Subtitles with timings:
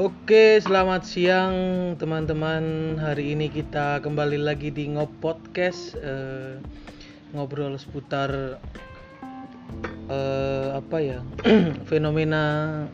[0.00, 1.56] Oke, selamat siang
[2.00, 2.96] teman-teman.
[2.96, 6.56] Hari ini kita kembali lagi di Ngop Podcast eh,
[7.36, 8.56] ngobrol seputar
[10.08, 11.20] eh, apa ya
[11.92, 12.88] fenomena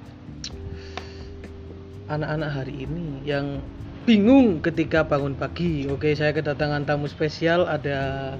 [2.10, 3.62] anak-anak hari ini yang
[4.02, 5.86] bingung ketika bangun pagi.
[5.86, 8.34] Oke, saya kedatangan tamu spesial ada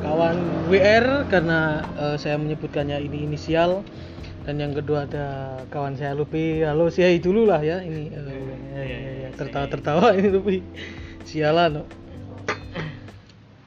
[0.00, 3.84] kawan WR karena eh, saya menyebutkannya ini inisial
[4.48, 6.64] dan yang kedua ada kawan saya Lupi.
[6.64, 8.08] Halo siai dulu lah ya ini.
[8.08, 8.24] Eh,
[8.72, 10.64] ya, ya, ya, tertawa-tertawa ini Lupi.
[11.28, 11.84] Sialan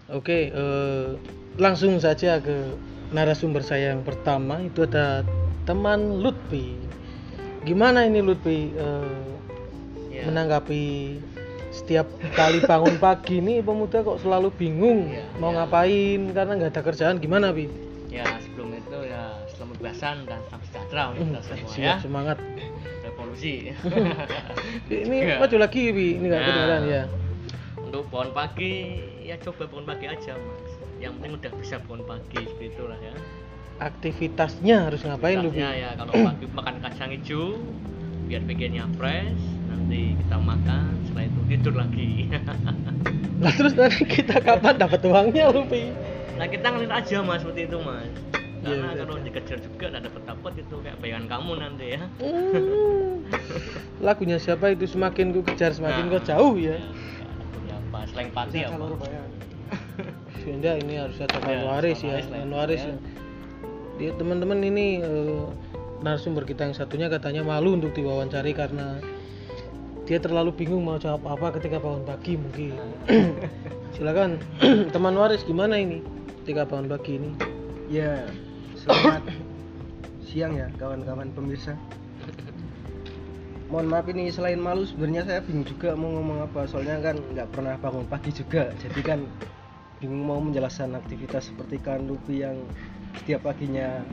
[0.10, 1.08] oke eh,
[1.62, 2.74] langsung saja ke
[3.14, 4.58] narasumber saya yang pertama.
[4.66, 5.22] Itu ada
[5.70, 6.74] teman Lutfi.
[7.62, 8.74] Gimana ini Lutfi?
[8.74, 9.30] Eh,
[10.12, 10.28] Ya.
[10.28, 11.18] menanggapi
[11.72, 12.04] setiap
[12.36, 15.64] kali bangun pagi nih pemuda kok selalu bingung Ya, mau ya.
[15.64, 17.16] ngapain karena nggak ada kerjaan.
[17.18, 17.66] Gimana Pi?
[18.12, 18.28] Ya
[19.82, 21.96] sebelum itu ya selamat bebasan dan salam sejahtera untuk kita semua ya.
[22.00, 22.38] Semangat
[23.02, 23.54] Revolusi.
[24.92, 25.36] ini Ya.
[25.38, 26.48] maju lagi Pi ini nggak Nah.
[26.48, 27.04] kedengeran ya
[27.82, 28.74] untuk bangun pagi
[29.22, 30.72] ya coba bangun pagi aja mas.
[31.02, 33.14] Yang penting udah bisa bangun pagi seperti itulah ya.
[33.82, 37.58] aktivitasnya harus ngapain lu ya kalau pagi makan kacang hijau
[38.30, 42.30] biar bikinnya fresh nanti kita makan setelah itu tidur lagi
[43.42, 45.90] Lah terus nanti kita kapan dapat uangnya lu Pi?
[46.38, 49.26] nah kita ngalir aja mas seperti itu mas Iya, karena iya, kalau iya.
[49.26, 53.26] dikejar juga nggak dapat dapat itu kayak bayangan kamu nanti ya Hmm.
[54.02, 56.78] Lagunya siapa itu semakin ku kejar semakin kau Nah, jauh ya.
[57.66, 58.86] ya apa slang pati apa
[60.42, 62.94] Sehingga ini harus ada Ya, Waris ya, Waris ya.
[62.94, 62.98] ya.
[63.98, 65.46] Dia teman-teman ini eh,
[66.02, 68.98] narasumber kita yang satunya katanya malu untuk diwawancari karena
[70.10, 72.74] dia terlalu bingung mau jawab apa ketika bangun pagi mungkin.
[73.96, 74.42] Silakan
[74.96, 76.02] teman Waris gimana ini
[76.44, 77.32] ketika bangun pagi ini?
[77.92, 78.24] Ya,
[78.82, 79.22] selamat
[80.26, 81.78] siang ya kawan-kawan pemirsa.
[83.70, 87.48] Mohon maaf ini selain malu sebenarnya saya bingung juga mau ngomong apa soalnya kan nggak
[87.56, 89.20] pernah bangun pagi juga jadi kan
[90.04, 92.58] bingung mau menjelaskan aktivitas seperti kan Lupi yang
[93.22, 94.04] setiap paginya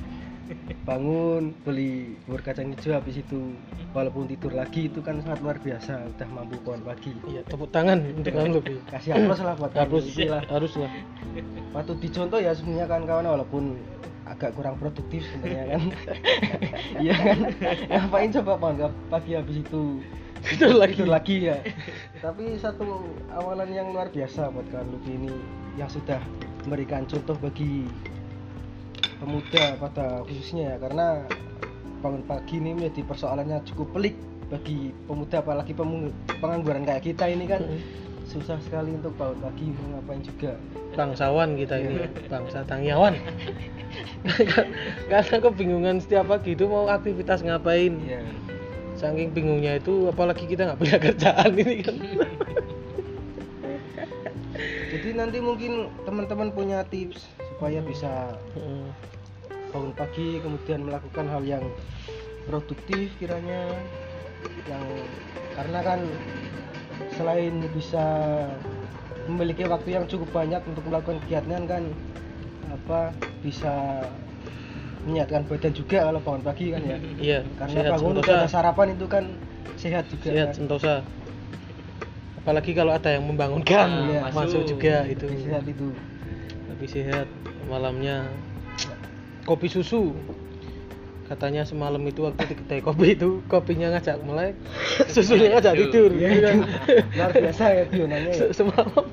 [0.85, 3.53] bangun beli bubur kacang hijau habis itu.
[3.93, 6.09] Walaupun tidur lagi itu kan sangat luar biasa.
[6.17, 7.13] Udah mampu bangun pagi.
[7.29, 8.75] Iya, tepuk tangan untuk kamu Pi.
[8.89, 10.91] kasih aplaus lah buat Harus, lah harus lah.
[11.73, 13.65] patut dicontoh ya sebenarnya kawan-kawan walaupun
[14.29, 15.83] agak kurang produktif sebenarnya kan.
[17.05, 17.39] Iya kan?
[17.89, 20.01] Ngapain coba bangga pagi habis itu?
[20.45, 20.95] Tidur lagi.
[20.95, 21.57] tidur lagi ya.
[22.23, 25.33] Tapi satu awalan yang luar biasa buat kawan Lupi ini
[25.75, 26.19] yang sudah
[26.67, 27.87] memberikan contoh bagi
[29.19, 31.27] pemuda pada khususnya ya karena
[31.99, 34.15] bangun pagi ini menjadi persoalannya cukup pelik
[34.49, 37.63] bagi pemuda apalagi pemu- pengangguran kayak kita ini kan.
[38.29, 40.53] Susah sekali untuk bangun pagi mau ngapain juga.
[40.93, 43.17] Bangsawan kita ini ya, bangsa tangyawan.
[45.09, 47.97] Karena kebingungan setiap pagi itu mau aktivitas ngapain.
[48.05, 48.23] Iya.
[48.99, 51.97] saking bingungnya itu apalagi kita nggak punya kerjaan ini kan.
[54.91, 58.39] Jadi nanti mungkin teman-teman punya tips supaya bisa
[59.75, 61.65] bangun pagi kemudian melakukan hal yang
[62.47, 63.67] produktif kiranya
[64.71, 64.87] yang
[65.59, 66.01] karena kan
[67.19, 68.07] selain bisa
[69.27, 71.83] memiliki waktu yang cukup banyak untuk melakukan kegiatan kan
[72.71, 73.11] apa
[73.43, 74.07] bisa
[75.03, 76.97] menyehatkan badan juga kalau bangun pagi kan ya.
[77.19, 79.25] Iya karena sehat bangun udah sentosa ada sarapan itu kan
[79.75, 80.55] sehat juga sehat kan.
[80.63, 80.95] sentosa.
[82.39, 84.21] Apalagi kalau ada yang membangunkan Ah, Iya.
[84.31, 84.63] masuk masuk.
[84.71, 85.27] juga itu.
[85.27, 85.89] Lebih sehat itu.
[86.71, 87.27] Lebih sehat
[87.69, 88.27] malamnya
[89.45, 90.17] kopi susu.
[91.29, 94.57] Katanya semalam itu waktu di kedai kopi itu kopinya ngajak melek
[95.15, 96.09] susunya ngajak tidur.
[96.09, 96.57] Gitu kan.
[97.13, 98.41] luar biasa ya Bionanya ya.
[98.49, 99.05] Se- semalam.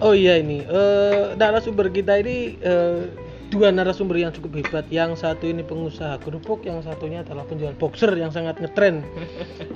[0.00, 3.04] Oh iya ini eh narasumber kita ini eh,
[3.52, 4.88] dua narasumber yang cukup hebat.
[4.88, 9.04] Yang satu ini pengusaha kerupuk yang satunya adalah penjual boxer yang sangat ngetren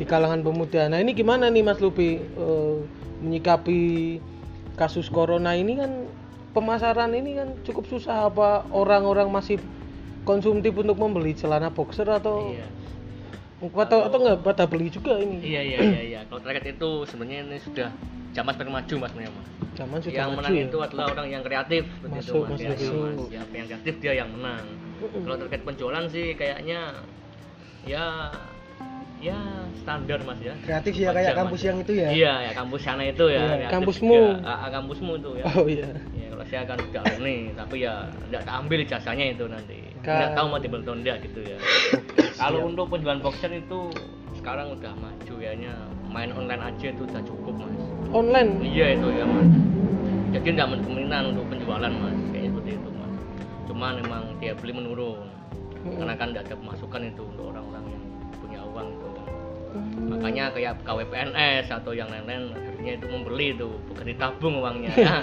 [0.01, 0.89] di kalangan pemuda.
[0.89, 2.17] Nah ini gimana nih Mas Lupi?
[2.25, 2.77] Eh,
[3.19, 4.17] menyikapi
[4.79, 6.07] kasus corona ini kan
[6.55, 8.31] pemasaran ini kan cukup susah.
[8.31, 9.59] Apa orang-orang masih
[10.23, 12.67] konsumtif untuk membeli celana boxer atau iya.
[13.65, 15.43] atau atau nggak pada beli juga ini?
[15.43, 16.21] Iya iya iya iya.
[16.31, 17.91] Kalau terkait itu sebenarnya ini sudah
[18.33, 19.47] zaman semakin maju mas mas.
[19.75, 20.65] Zaman sudah yang maju menang ya.
[20.71, 23.19] itu adalah orang yang kreatif Masuk, itu mas, Mas Ya, mas.
[23.31, 24.65] Siapa yang kreatif dia yang menang.
[24.99, 26.81] Kalau terkait penjualan sih kayaknya
[27.87, 28.29] ya
[29.19, 29.39] ya
[29.83, 30.55] standar mas ya.
[30.63, 31.39] Kreatif ya Wajar, kayak Mas.
[31.43, 32.09] kampus yang itu ya?
[32.15, 34.15] Iya ya kampus sana itu ya Iya, kreatif kampusmu.
[34.15, 34.47] juga.
[34.47, 35.45] Ah, ah, kampusmu itu ya.
[35.51, 35.89] Oh iya.
[36.15, 37.95] Ya kalau saya kan udah alumni tapi ya
[38.31, 39.79] tidak ambil jasanya itu nanti.
[39.99, 41.59] Tidak tahu mau atau enggak gitu ya.
[42.39, 43.81] Kalau untuk penjualan boxer itu
[44.39, 45.75] sekarang udah maju ya nya
[46.09, 47.75] main online aja itu udah cukup mas.
[48.15, 48.51] Online?
[48.63, 49.51] Iya itu ya mas.
[50.31, 52.19] Jadi tidak mendominan untuk penjualan mas.
[52.31, 53.13] Kayak seperti itu mas.
[53.67, 55.27] Cuman memang dia beli menurun.
[55.79, 57.85] Karena kan tidak ada pemasukan itu untuk orang-orang
[59.69, 60.17] Hmm.
[60.17, 65.17] makanya kayak pegawai PNS atau yang lain-lain akhirnya itu membeli itu bukan ditabung uangnya ya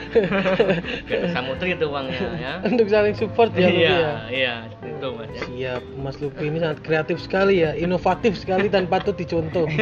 [1.10, 4.56] biar samutri itu uangnya ya untuk saling support ya iya ya iya
[4.86, 9.16] itu mas ya Siap, Mas Lupi ini sangat kreatif sekali ya, inovatif sekali dan patut
[9.18, 9.66] dicontoh.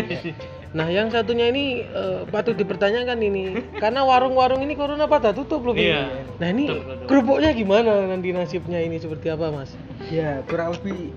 [0.73, 5.93] Nah, yang satunya ini eh, patut dipertanyakan ini, karena warung-warung ini corona pada tutup Lupi.
[5.93, 6.09] Iya.
[6.41, 7.05] Nah ini Betul, betul.
[7.05, 9.77] kerupuknya gimana nanti nasibnya ini seperti apa Mas?
[10.09, 11.13] ya kurang lebih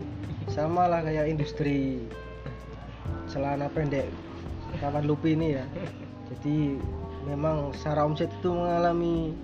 [0.53, 2.05] sama lah kayak industri
[3.37, 4.09] celana pendek
[4.81, 5.65] kawan lupi ini ya.
[6.33, 6.81] Jadi
[7.29, 9.37] memang secara omset itu mengalami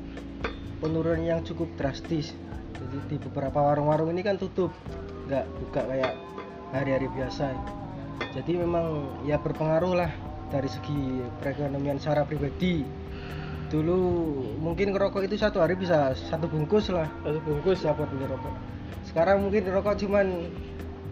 [0.80, 2.32] penurunan yang cukup drastis.
[2.72, 4.72] Jadi di beberapa warung-warung ini kan tutup
[5.28, 6.12] nggak buka kayak
[6.74, 7.54] hari-hari biasa.
[8.32, 10.10] Jadi memang ya berpengaruh lah
[10.48, 12.82] dari segi perekonomian secara pribadi.
[13.72, 14.00] Dulu
[14.60, 17.08] mungkin ngerokok itu satu hari bisa satu bungkus lah.
[17.24, 17.84] Satu bungkus.
[17.84, 18.54] Buat beli rokok.
[19.04, 20.26] Sekarang mungkin rokok cuman.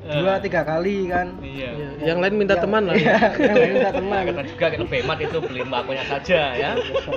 [0.00, 1.36] Dua tiga kali kan.
[1.38, 1.70] Iya.
[2.00, 2.96] Ya, yang lain minta Yang- teman lah.
[2.96, 3.18] iya,
[3.48, 4.22] yang lain minta teman.
[4.24, 6.70] Karena juga ke Bemat itu beli bakonya saja ya.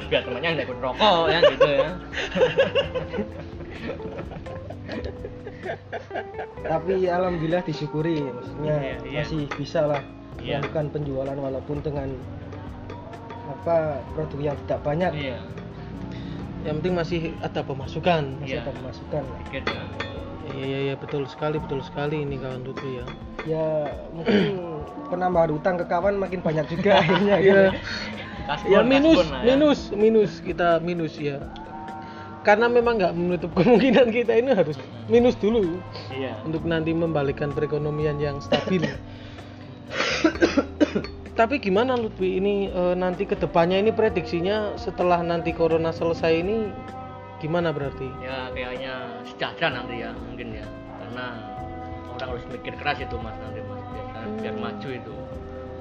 [0.07, 1.89] Biar temannya nggak ikut rokok ya gitu ya.
[6.63, 9.19] Tapi alhamdulillah disyukuri maksudnya Iya, iya.
[9.24, 10.01] masih bisa lah
[10.39, 10.59] Iya.
[10.59, 12.09] melakukan penjualan walaupun dengan
[13.47, 15.12] apa produk yang tidak banyak.
[15.13, 15.39] Iya.
[16.63, 18.24] Yang penting masih ada pemasukan.
[18.39, 18.62] masih Iya.
[18.63, 19.62] ada pemasukan ya
[20.53, 23.05] Iya iya iya betul sekali betul sekali ini kawan Lupi ya.
[23.44, 23.65] ya
[24.09, 24.41] mungkin
[25.09, 27.44] penambahan utang ke kawan makin banyak juga akhirnya Iya.
[27.44, 27.63] gitu.
[28.44, 29.45] Kasbon, Ya minus kasbon lah ya.
[29.50, 31.38] minus minus kita minus ya.
[32.44, 34.77] Karena memang nggak menutup kemungkinan kita ini harus
[35.07, 35.79] minus dulu
[36.09, 38.83] iya untuk nanti membalikkan perekonomian yang stabil.
[41.33, 46.69] Tapi gimana Lutfi ini eh, nanti ke depannya ini prediksinya setelah nanti corona selesai ini
[47.44, 48.07] gimana berarti?
[48.24, 48.94] ya kayaknya
[49.28, 50.66] sejahtera nanti ya mungkin ya
[50.98, 51.25] karena
[52.10, 54.63] orang harus mikir keras itu mas nanti mas biar, biar Hmm.
[54.63, 55.13] maju itu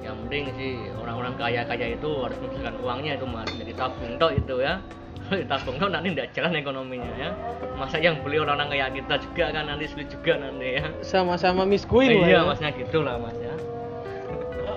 [0.03, 4.55] yang penting sih orang-orang kaya-kaya itu harus menghasilkan uangnya itu mas jadi tabung tok itu
[4.59, 4.73] ya
[5.39, 7.29] ditabung tok nanti tidak jalan ekonominya ya
[7.73, 11.87] masa yang beli orang-orang kaya kita juga kan nanti sulit juga nanti ya Sama-sama Miss
[11.87, 12.41] Queen lah iya ya.
[12.43, 13.55] masnya gitu lah mas ya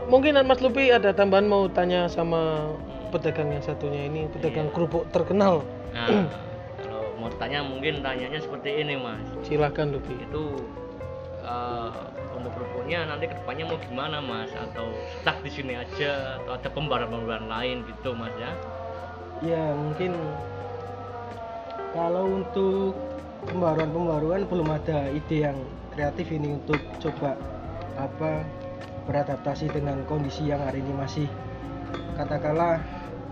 [0.06, 2.70] Mungkin Mas Lupi ada tambahan mau tanya sama
[3.10, 4.72] pedagang yang satunya ini, pedagang Iya.
[4.72, 5.66] kerupuk terkenal.
[5.90, 6.30] nah
[7.16, 9.20] mau tanya mungkin tanyanya seperti ini mas.
[9.44, 10.14] Silahkan Lupi.
[10.16, 10.44] itu
[11.42, 11.90] eh,
[12.36, 14.52] untuk kerupuknya nanti ke depannya mau gimana mas?
[14.52, 18.52] Atau stuck di sini aja atau ada pembaruan-pembaruan lain gitu mas ya?
[19.44, 20.16] Ya mungkin
[21.96, 22.92] kalau untuk
[23.48, 25.58] pembaruan-pembaruan belum ada ide yang
[25.96, 27.40] kreatif ini untuk coba
[27.96, 28.44] apa
[29.08, 31.26] beradaptasi dengan kondisi yang hari ini masih
[32.20, 32.82] katakanlah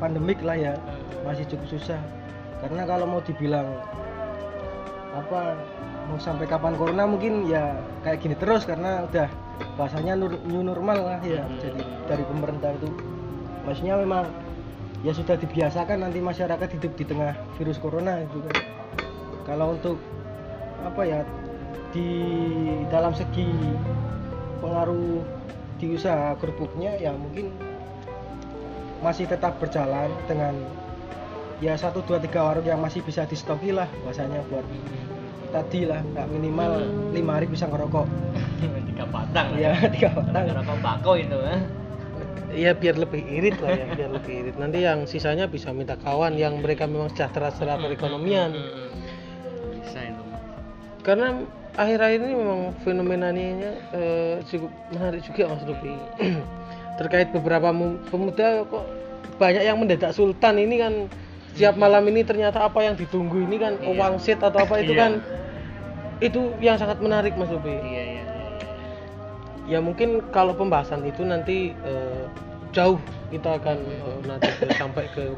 [0.01, 0.75] pandemik lah ya
[1.27, 2.01] masih cukup susah
[2.65, 3.69] karena kalau mau dibilang
[5.13, 5.53] apa
[6.09, 9.29] mau sampai kapan corona mungkin ya kayak gini terus karena udah
[9.77, 11.61] bahasanya new normal lah ya Hmm.
[11.61, 12.89] jadi dari pemerintah itu
[13.69, 14.25] maksudnya memang
[15.05, 18.57] ya sudah dibiasakan nanti masyarakat hidup di tengah virus corona itu kan
[19.45, 20.01] kalau untuk
[20.81, 21.21] apa ya
[21.93, 22.09] di
[22.89, 23.53] dalam segi
[24.65, 25.21] pengaruh
[25.77, 27.53] di usaha kerupuknya ya mungkin
[29.05, 30.57] masih tetap berjalan dengan
[31.63, 34.65] ya satu dua tiga warung yang masih bisa distoki lah bahasanya buat
[35.55, 36.83] tadi lah nggak minimal
[37.15, 38.07] lima hari bisa ngerokok.
[38.91, 39.75] Tiga batang ya.
[39.91, 40.51] tiga batang.
[40.51, 41.57] Rokok bako itu ya
[42.55, 44.55] Ya biar lebih irit lah ya, biar lebih irit.
[44.55, 48.55] Nanti yang sisanya bisa minta kawan yang mereka memang sejahtera secara perekonomian.
[48.55, 48.95] Hmm,
[49.83, 50.23] bisa itu.
[51.03, 51.43] Karena
[51.75, 55.95] akhir-akhir ini memang fenomenanya eh, cukup menarik juga Mas Lupi.
[57.03, 58.87] Terkait beberapa mu- pemuda kok
[59.43, 60.55] banyak yang mendadak sultan.
[60.55, 60.95] Ini kan
[61.55, 63.89] siap malam ini ternyata apa yang ditunggu ini kan Iya.
[63.89, 65.01] uang set atau apa itu Iya.
[65.01, 65.13] kan
[66.21, 67.71] itu yang sangat menarik Mas Lupi.
[67.71, 68.23] iya iya iya
[69.65, 72.25] Ya mungkin kalau pembahasan itu nanti eh,
[72.71, 75.33] jauh kita akan eh, nanti ke- sampai ke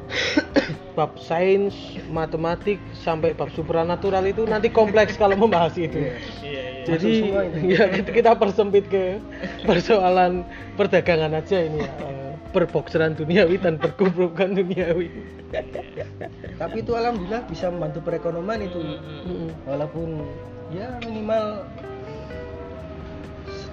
[0.92, 1.76] bab sains,
[2.08, 6.00] matematik sampai bab supranatural itu nanti kompleks kalau membahas itu.
[6.00, 6.14] Iya.
[6.42, 7.12] iya iya Jadi
[7.68, 9.22] ya kita, kita persempit ke
[9.62, 10.42] persoalan
[10.74, 11.92] perdagangan aja ini ya.
[12.00, 12.24] eh,
[12.56, 15.12] Perbokseran duniawi dan perkubrukan duniawi.
[16.56, 18.80] tapi itu alhamdulillah bisa membantu perekonomian itu
[19.62, 20.24] walaupun
[20.70, 21.68] ya minimal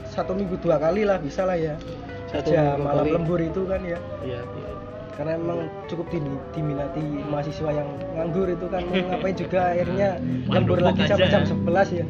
[0.05, 1.79] satu minggu dua kali lah bisa lah ya
[2.27, 3.11] Satu minggu malam kali.
[3.13, 4.69] lembur itu kan ya Iya, iya.
[5.13, 6.21] karena emang cukup di-
[6.51, 10.09] diminati mahasiswa yang nganggur itu kan ngapain juga akhirnya
[10.53, 11.63] lembur lagi sampai jam 11
[11.93, 12.05] ya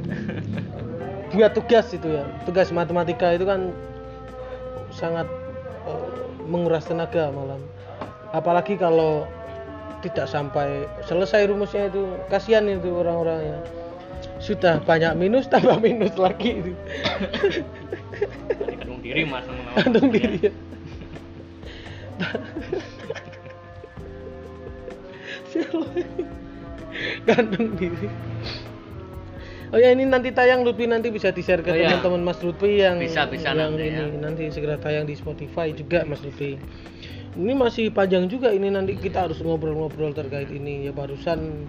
[1.29, 2.25] Buat tugas itu ya.
[2.43, 3.73] Tugas matematika itu kan
[4.89, 5.25] sangat
[6.47, 7.61] menguras tenaga malam.
[8.33, 9.27] Apalagi kalau
[10.03, 13.59] tidak sampai selesai rumusnya itu kasihan itu orang-orang ya.
[14.39, 16.75] sudah banyak minus tambah minus lagi itu
[18.67, 20.11] gantung diri mas waktunya.
[20.11, 20.51] diri ya
[27.27, 28.07] gantung diri
[29.73, 31.97] Oh ya ini nanti tayang Lutfi nanti bisa di-share ke Oh, iya.
[31.97, 34.05] teman-teman Mas Lutfi yang Bisa, bisa yang nanti, ini ya.
[34.21, 36.61] nanti segera tayang di Spotify juga Mas Lutfi.
[37.33, 41.65] Ini masih panjang juga ini nanti kita harus ngobrol-ngobrol terkait ini ya barusan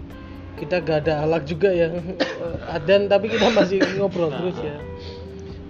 [0.55, 1.89] kita gak ada alat juga ya
[2.77, 4.37] adan tapi kita masih ngobrol Nah.
[4.37, 4.75] terus ya.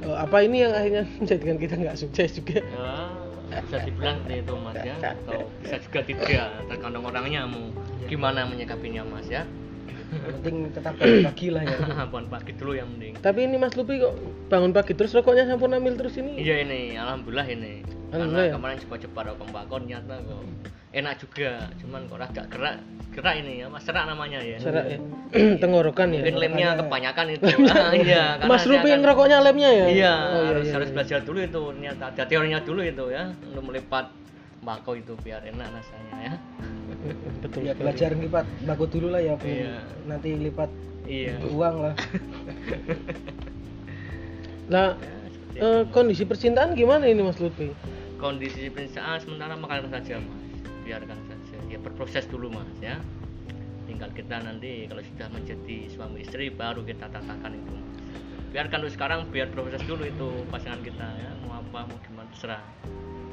[0.03, 2.59] Eh, apa ini yang akhirnya menjadikan kita nggak sukses juga?
[3.47, 6.27] Ya, bisa dibilang seperti itu mas ya atau bisa juga tidak
[6.67, 7.63] tergantung orangnya mau
[8.05, 9.47] gimana menyikapinya mas ya
[10.07, 11.77] penting tetap pagi lah ya
[12.11, 14.13] bangun pagi dulu yang mending Tapi ini Mas Lutfi kok
[14.47, 16.37] bangun pagi terus rokoknya sampun ambil terus ini?
[16.37, 18.51] iya ini alhamdulillah ini Alhamdulillah ya?
[18.51, 20.41] karena kemarin coba-coba rokok bakon nyata kok
[20.95, 22.75] enak juga cuman kok agak gerak
[23.11, 24.99] gerak ini ya mas serak namanya ya Serak ya.
[25.61, 26.23] Tenggorokan ya.
[26.23, 29.85] mungkin lemnya kebanyakan itu ah, iya karena Mas Rupi yang rokoknya lemnya ya?
[29.87, 30.95] iya, Oh, harus iya, harus iya.
[30.95, 34.05] belajar dulu itu ternyata ada teorinya dulu itu ya untuk melipat
[34.61, 36.33] bako itu biar enak rasanya ya
[37.39, 37.61] Betul.
[37.61, 37.81] ya sekali.
[37.81, 39.45] belajar lipat bagus dulu lah ya Bu.
[39.45, 39.75] Iya.
[40.05, 40.69] nanti lipat
[41.05, 41.95] iya uang lah
[44.65, 44.97] Nah,
[45.55, 47.71] Ya, eh, kondisi percintaan gimana ini Mas Lutfi?
[48.19, 50.43] kondisi percintaan sementara makan saja mas
[50.83, 52.99] biarkan saja ya berproses dulu mas ya
[53.85, 57.87] tinggal kita nanti kalau sudah menjadi suami istri baru kita tatakan itu mas
[58.51, 62.63] biarkan dulu sekarang biar proses dulu itu pasangan kita ya mau apa mau gimana terserah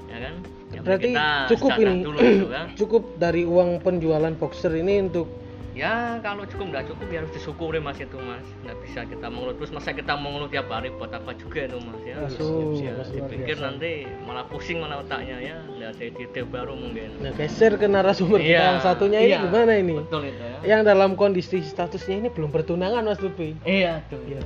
[0.08, 0.34] ya kan?
[0.72, 1.10] Yang Berarti
[1.52, 5.28] cukup ini, dulu itu ya cukup dari uang penjualan boxer ini untuk
[5.72, 8.44] ya kalau cukup nggak cukup ya harus disyukuri mas itu mas.
[8.60, 9.56] Nggak bisa kita mengeluh.
[9.56, 12.16] Terus masa kita mengeluh tiap hari buat apa juga itu mas ya?
[12.20, 13.64] Masuk, ya, Mas, dipikir biasa.
[13.72, 13.90] nanti
[14.24, 15.56] malah pusing malah otaknya ya.
[15.64, 17.08] Nggak ada ide baru mungkin.
[17.24, 19.96] Nah geser ke narasumber kita yang satunya ini iya, gimana ini?
[19.96, 20.76] betul itu ya.
[20.76, 23.56] Yang dalam kondisi statusnya ini belum bertunangan Mas Lutfi.
[23.64, 24.44] iya tuh Iya.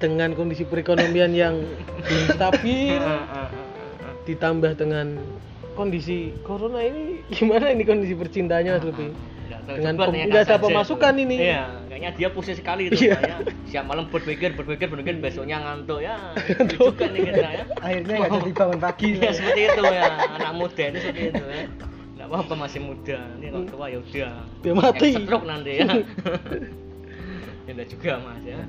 [0.00, 1.60] Dengan kondisi perekonomian yang
[2.04, 3.00] belum stabil
[4.22, 5.16] ditambah dengan
[5.72, 9.08] kondisi corona ini gimana ini kondisi percintaannya Mas Lutfi?
[9.60, 9.94] Tahu, Dengan
[10.26, 11.22] nggak ada pemasukan itu.
[11.24, 11.36] ini.
[11.44, 13.18] iya kayaknya dia pusing sekali itu Iya.
[13.20, 13.36] ya
[13.66, 16.16] siap malam berpikir berpikir berpikir besoknya ngantuk ya
[16.72, 19.32] juga nih kita ya akhirnya nggak jadi bangun pagi Iya lah.
[19.32, 20.04] seperti itu ya
[20.36, 21.64] anak muda itu seperti itu ya
[22.16, 25.08] nggak apa-apa masih muda ini kalau tua ya udah Dia mati.
[25.14, 25.86] Stroke nanti ya
[27.60, 28.60] ya udah juga mas ya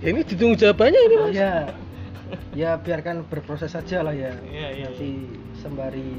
[0.00, 1.32] Ya, ini ditunggu jawabannya ini Mas.
[1.34, 1.52] ya
[2.54, 4.34] ya biarkan berproses saja lah ya.
[4.46, 5.10] Iya, iya, nanti
[5.58, 6.10] sembari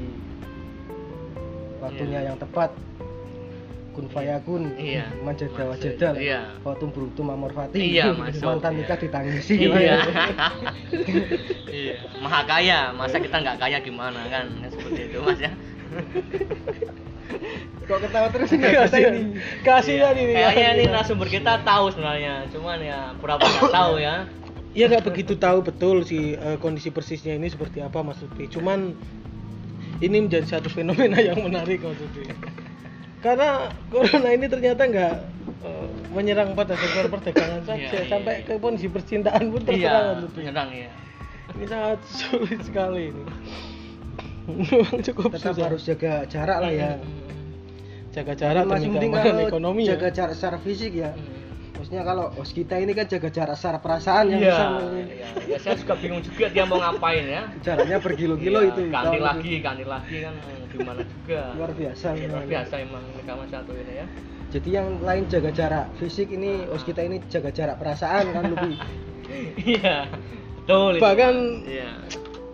[1.78, 2.70] waktunya yang tepat.
[3.92, 5.04] Kun fayakun Iya.
[5.20, 6.48] menjadi Masuk, wajadal iya.
[6.64, 8.78] waktu berutu mamorfati Iya, masuk, mantan iya.
[8.80, 9.54] nikah ditangisi.
[9.68, 9.96] Iya.
[11.72, 11.96] Iya.
[12.20, 14.48] Maha kaya masa kita nggak kaya gimana kan?
[14.64, 15.52] Ya, seperti itu mas ya.
[17.88, 18.64] Kok ketawa terus ini?
[18.64, 19.12] Kasihan.
[19.12, 19.22] ini.
[19.60, 20.32] Kasihan ini.
[20.36, 20.48] Iya.
[20.52, 24.24] kayaknya ini narasumber kita tahu sebenarnya cuman ya pura-pura tahu ya
[24.72, 28.48] Ya nggak begitu tahu betul sih eh, kondisi persisnya ini seperti apa Mas Lutfi.
[28.48, 28.96] Cuman
[30.00, 32.24] ini menjadi satu fenomena yang menarik Mas Lutfi.
[33.20, 35.14] Karena corona ini ternyata nggak
[35.62, 38.46] eh, menyerang pada sektor perdagangan saja, Iya, iya, sampai iya.
[38.48, 40.40] ke kondisi percintaan pun terserang iya Mas Lutfi.
[40.40, 40.90] menyerang ya
[41.52, 43.24] Ini sangat sulit sekali ini.
[44.42, 45.64] Memang cukup tetap susah.
[45.68, 46.90] harus jaga jarak lah ya
[48.10, 50.12] jaga jarak mending keamanan kalau ekonomi jaga ya.
[50.12, 51.14] jarak secara fisik ya
[51.92, 54.48] maksudnya kalau host kita ini kan jaga jarak secara perasaan yang iya.
[54.48, 54.64] bisa
[55.12, 57.42] iya ya, saya juga bingung juga dia mau ngapain ya.
[57.60, 61.40] Jaraknya berkilo-kilo Iya, itu ganti lagi ganti lagi kan hmm, gimana juga.
[61.52, 64.06] Luar biasa Iya, luar biasa emang rekaman satu ini ya.
[64.56, 68.74] Jadi yang lain jaga jarak fisik ini host kita ini jaga jarak perasaan kan lebih
[69.76, 70.08] iya
[70.64, 71.04] betul itu.
[71.04, 71.34] Bahkan
[71.68, 71.92] iya.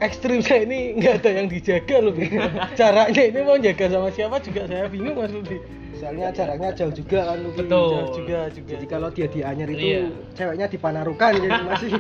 [0.02, 2.26] ekstrim saya ini nggak ada yang dijaga loh Bi.
[2.78, 5.62] jaraknya ini mau jaga sama siapa juga saya bingung mas Lutfi
[5.99, 7.88] soalnya jaraknya jauh juga kan lebih Betul.
[7.90, 8.71] Jauh juga juga.
[8.73, 10.02] Jadi kalau dia di Anyer itu Iya.
[10.33, 11.90] ceweknya di Panarukan jadi masih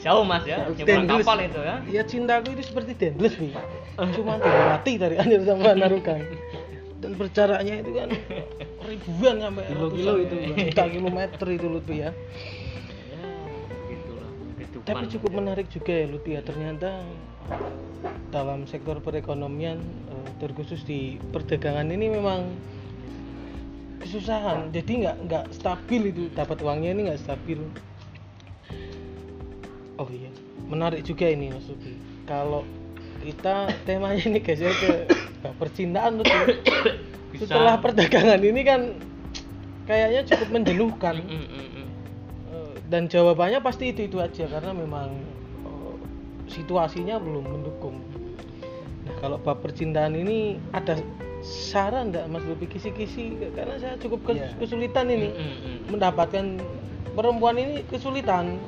[0.00, 0.64] jauh mas ya?
[0.66, 1.22] Nyebrang Dendles.
[1.22, 1.76] kapal itu ya?
[1.86, 3.52] Ya cintaku itu seperti dendles nih
[4.12, 6.20] cuma mati dari Anyer sama Narukan
[6.96, 8.08] dan berjaraknya itu kan
[8.82, 10.36] ribuan sampai Kilo-kilo ratusan itu.
[10.64, 12.10] juta kilometer itu Lutfi ya.
[13.06, 13.24] Ya
[13.86, 14.84] gitulah kehidupan.
[14.86, 16.40] Tapi cukup menarik juga ya Lutfi ya.
[16.40, 16.88] Ternyata
[18.28, 21.00] dalam sektor perekonomian eh, terkhusus di
[21.30, 22.52] perdagangan ini memang
[24.02, 24.70] kesusahan.
[24.72, 26.22] Jadi nggak nggak stabil itu.
[26.34, 27.60] Dapat uangnya ini nggak stabil.
[29.96, 30.28] Oh iya.
[30.66, 31.94] Menarik juga ini Mas Lutfi
[32.26, 32.66] kalau
[33.22, 34.92] kita temanya ini geser ke
[35.40, 36.20] ke percintaan
[37.32, 37.52] Bisa.
[37.52, 38.80] setelah perdagangan ini kan
[39.86, 41.88] kayaknya cukup menjenuhkan Mm, mm, mm, mm.
[42.46, 45.14] Eh, dan jawabannya pasti itu itu aja karena memang
[45.64, 45.94] eh,
[46.50, 48.02] situasinya belum mendukung.
[49.06, 50.98] Nah kalau bab percintaan ini ada
[51.46, 54.50] saran enggak Mas Lupi kisi-kisi karena saya cukup Iya.
[54.56, 55.78] kesulitan ini Mm, mm, mm.
[55.88, 56.44] mendapatkan
[57.12, 58.58] perempuan ini kesulitan.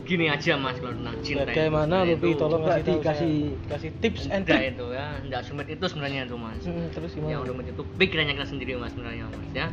[0.00, 3.68] gini aja mas kalau tentang cinta Bagaimana itu tolong kasih tahu dikasih- saya.
[3.68, 4.72] kasih tips and enggak trick.
[4.72, 7.28] itu ya enggak sulit itu sebenarnya itu mas Hmm, terus gimana?
[7.30, 9.68] yang rumit itu pikirannya kita sendiri mas sebenarnya mas ya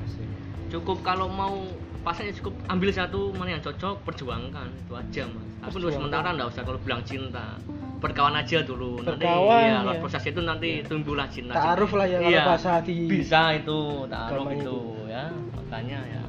[0.67, 1.55] cukup kalau mau
[2.03, 6.51] pasannya cukup ambil satu mana yang cocok perjuangkan itu aja mas tapi untuk sementara enggak
[6.51, 7.55] usah kalau bilang cinta
[8.05, 10.01] berkawan aja dulu nanti Berkawan, ya lewat ya.
[10.05, 14.61] proses itu nanti tumbuhlah cinta Ta'aruf lah ya, iya, bahasa di bisa itu taaruf agamanya
[14.61, 14.77] itu
[15.09, 15.23] ya
[15.57, 16.21] makanya ya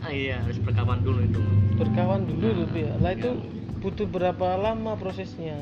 [0.00, 1.40] ah, iya harus berkawan dulu itu.
[1.74, 2.94] Berkawan dulu Nah, Lupi ya.
[3.00, 3.80] Lah itu iya.
[3.80, 5.56] butuh berapa lama prosesnya?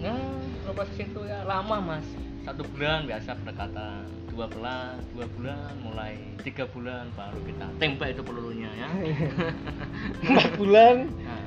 [0.00, 0.40] Nah,
[0.72, 2.06] proses itu ya lama mas
[2.44, 8.22] Satu bulan biasa pendekatan Dua bulan, dua bulan, mulai tiga bulan baru kita tembak itu
[8.24, 8.88] pelurunya ya
[10.32, 11.43] Empat bulan Nah,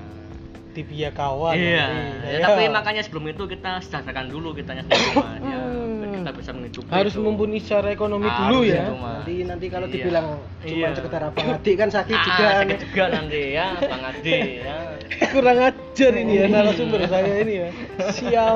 [0.78, 1.58] di via kawan.
[1.58, 2.30] Iya, nanti.
[2.30, 6.14] ya, tapi makanya sebelum itu kita sejahterakan dulu kitanya sendiri mas ya Hmm.
[6.14, 7.20] kita bisa menghidupi harus itu.
[7.20, 8.84] mumpuni secara ekonomi Harus dulu ya.
[8.94, 9.94] nanti nanti kalau Iya.
[9.98, 10.26] dibilang
[10.60, 10.90] cuma Iya.
[10.94, 14.76] sekedar apa adik kan sakit Ah, juga sakit juga nanti ya Bang Ade ya
[15.34, 17.70] Kurang ajar ini ya narasumber saya ini ya.
[18.14, 18.56] Sial.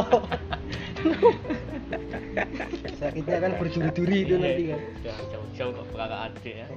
[2.96, 6.68] sakitnya kan berduri-duri itu nanti kan jauh-jauh kok kakak adik ya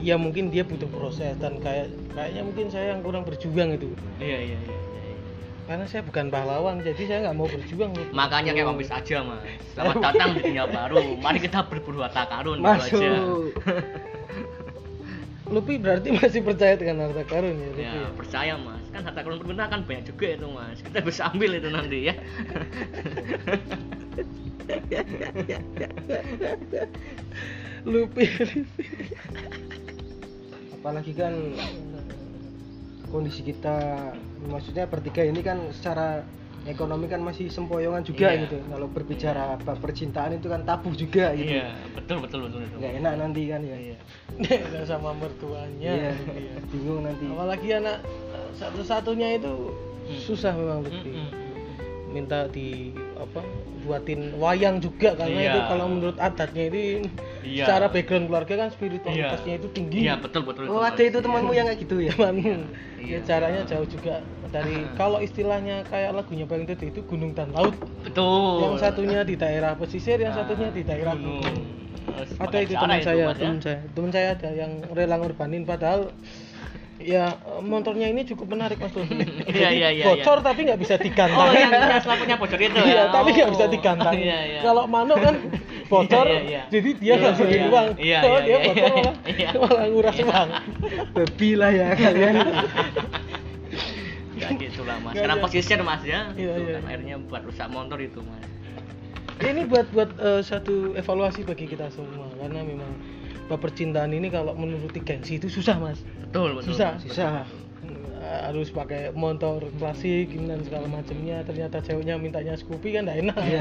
[0.00, 3.92] ya mungkin dia butuh proses dan kayak kayaknya mungkin saya yang kurang berjuang itu.
[4.18, 4.78] Iya, iya, iya, iya.
[5.70, 7.94] Karena saya bukan pahlawan, jadi saya nggak mau berjuang.
[7.94, 8.10] Lupi.
[8.10, 9.38] Makanya kayak kompis aja mas
[9.70, 13.22] Selamat datang di dunia baru Mari kita berburu harta karun masuk aja
[15.54, 17.82] Lupi berarti masih percaya dengan harta karun ya, Lupi.
[17.86, 18.10] Ya ya?
[18.18, 21.70] percaya mas Kan harta karun berguna kan banyak juga itu mas Kita bisa ambil itu
[21.70, 22.14] nanti ya
[27.86, 28.26] Lupi.
[30.80, 31.34] Apalagi kan
[33.06, 33.76] kondisi kita
[34.42, 36.22] maksudnya bertiga ini kan secara
[36.62, 38.44] ekonomi kan masih sempoyongan juga Iya.
[38.44, 42.76] gitu kalau berbicara apa percintaan itu kan tabu juga gitu Iya betul betul betul itu
[42.76, 43.96] nggak enak nanti kan ya Iya.
[44.84, 45.92] Sama mertuanya.
[45.92, 46.54] Iya, ya.
[46.70, 47.96] bingung nanti Apalagi anak
[48.54, 49.54] satu-satunya itu
[50.00, 50.18] Hmm.
[50.18, 51.10] susah memang Mm, Lupi.
[51.12, 51.30] mm, mm.
[52.10, 52.90] Minta di
[53.20, 53.40] apa
[53.80, 55.50] buatin wayang juga karena Iya.
[55.50, 56.82] itu kalau menurut adatnya ini
[57.40, 57.64] Iya.
[57.64, 59.98] secara background keluarga kan spiritualitasnya itu tinggi.
[60.04, 60.92] Iya betul betul oh Mas.
[60.92, 62.56] ada itu temanmu yang kayak gitu ya Cuman Iya.
[63.00, 64.14] ya caranya jauh juga
[64.48, 67.76] dari kalau istilahnya kayak lagunya Bang Dede itu gunung dan laut.
[68.02, 71.44] Betul Yang satunya di daerah pesisir, yang Nah, satunya di daerah gunung.
[72.36, 73.32] Ada itu teman saya, ya.
[73.32, 76.10] teman saya, teman saya ada yang rela ngorbanin padahal
[77.00, 79.16] ya motornya ini cukup menarik mas Lufi.
[79.50, 80.46] Iya, Jadi iya, iya, bocor iya.
[80.46, 81.58] tapi nggak bisa Oh digantangin.
[81.58, 81.72] yang
[82.04, 82.84] lampunya bocor itu ya?
[82.84, 83.52] Iya, tapi nggak Oh.
[83.52, 84.22] bisa digantangin.
[84.22, 84.60] Iya, iya.
[84.60, 85.34] Kalau Mano kan
[85.92, 86.62] bocor, Iya, iya, iya.
[86.68, 87.64] jadi dia Iya, nggak iya.
[87.66, 87.88] uang.
[87.96, 89.50] Iya, Kalau iya, dia iya, bocor iya, malah, iya.
[89.56, 90.24] malah nguras Iya.
[90.26, 90.48] uang.
[91.10, 92.34] babi lah ya kalian
[94.32, 96.74] Ya gitu lah mas Karena pesisir mas ya Iya, Itu iya.
[96.76, 98.44] kan akhirnya buat rusak motor itu mas
[99.40, 102.92] Ini buat buat eh, satu evaluasi bagi kita semua karena memang
[103.50, 105.98] bab percintaan ini kalau menuruti gengsi itu susah mas.
[106.30, 106.94] Betul betul Susah.
[106.94, 107.02] Mas.
[107.10, 107.30] susah
[108.20, 113.36] Eh, harus pakai motor klasik dan segala macamnya ternyata ceweknya mintanya Scoopy kan nggak enak
[113.40, 113.60] Iya.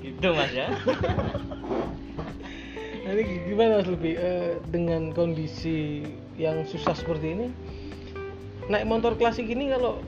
[0.14, 0.70] Itu mas ya
[3.04, 6.06] ini gimana Mas Lupi Eh, dengan kondisi
[6.38, 7.46] yang susah seperti ini
[8.70, 9.98] naik motor klasik ini kalau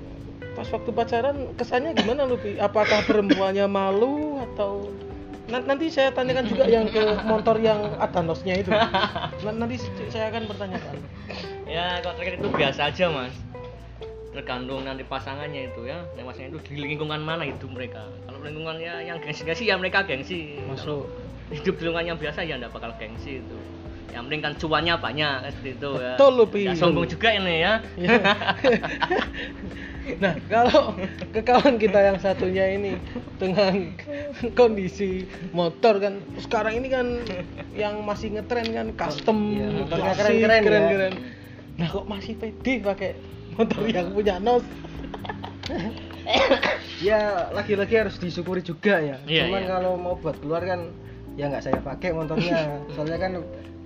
[0.54, 4.94] pas waktu pacaran kesannya gimana Lupi apakah perempuannya malu atau
[5.46, 8.70] nanti saya tanyakan juga yang ke motor yang ada nosnya itu.
[8.70, 9.78] Nan- nanti
[10.10, 10.94] saya akan pertanyakan.
[11.66, 13.34] Ya kalau terkait itu biasa aja mas.
[14.34, 16.04] Tergantung nanti pasangannya itu ya.
[16.18, 18.04] Yang pasangannya itu di lingkungan mana hidup mereka.
[18.28, 20.60] Kalau lingkungannya yang gengsi-gengsi ya mereka gengsi.
[20.66, 21.08] Masuk.
[21.54, 23.56] Hidup di lingkungan yang biasa ya nggak bakal gengsi itu.
[24.12, 26.14] Yang penting kan cuannya banyak seperti itu ya.
[26.16, 26.62] Betul, Pi.
[26.64, 27.72] Ya, sombong juga ini ya.
[27.96, 28.18] Iya.
[30.16, 30.94] nah kalau
[31.34, 32.94] ke kawan kita yang satunya ini
[33.36, 33.90] dengan
[34.54, 37.06] kondisi motor kan sekarang ini kan
[37.74, 40.62] yang masih ngetren kan custom Iya, motornya klasik, keren-keren ya.
[40.62, 41.12] keren-keren.
[41.76, 43.10] nah kok masih pede pakai
[43.54, 44.62] motor yang punya nos
[46.98, 49.68] ya lagi-lagi harus disyukuri juga ya Iya, cuman iya.
[49.68, 50.90] kalau mau buat keluar kan
[51.36, 53.32] ya nggak saya pakai motornya soalnya kan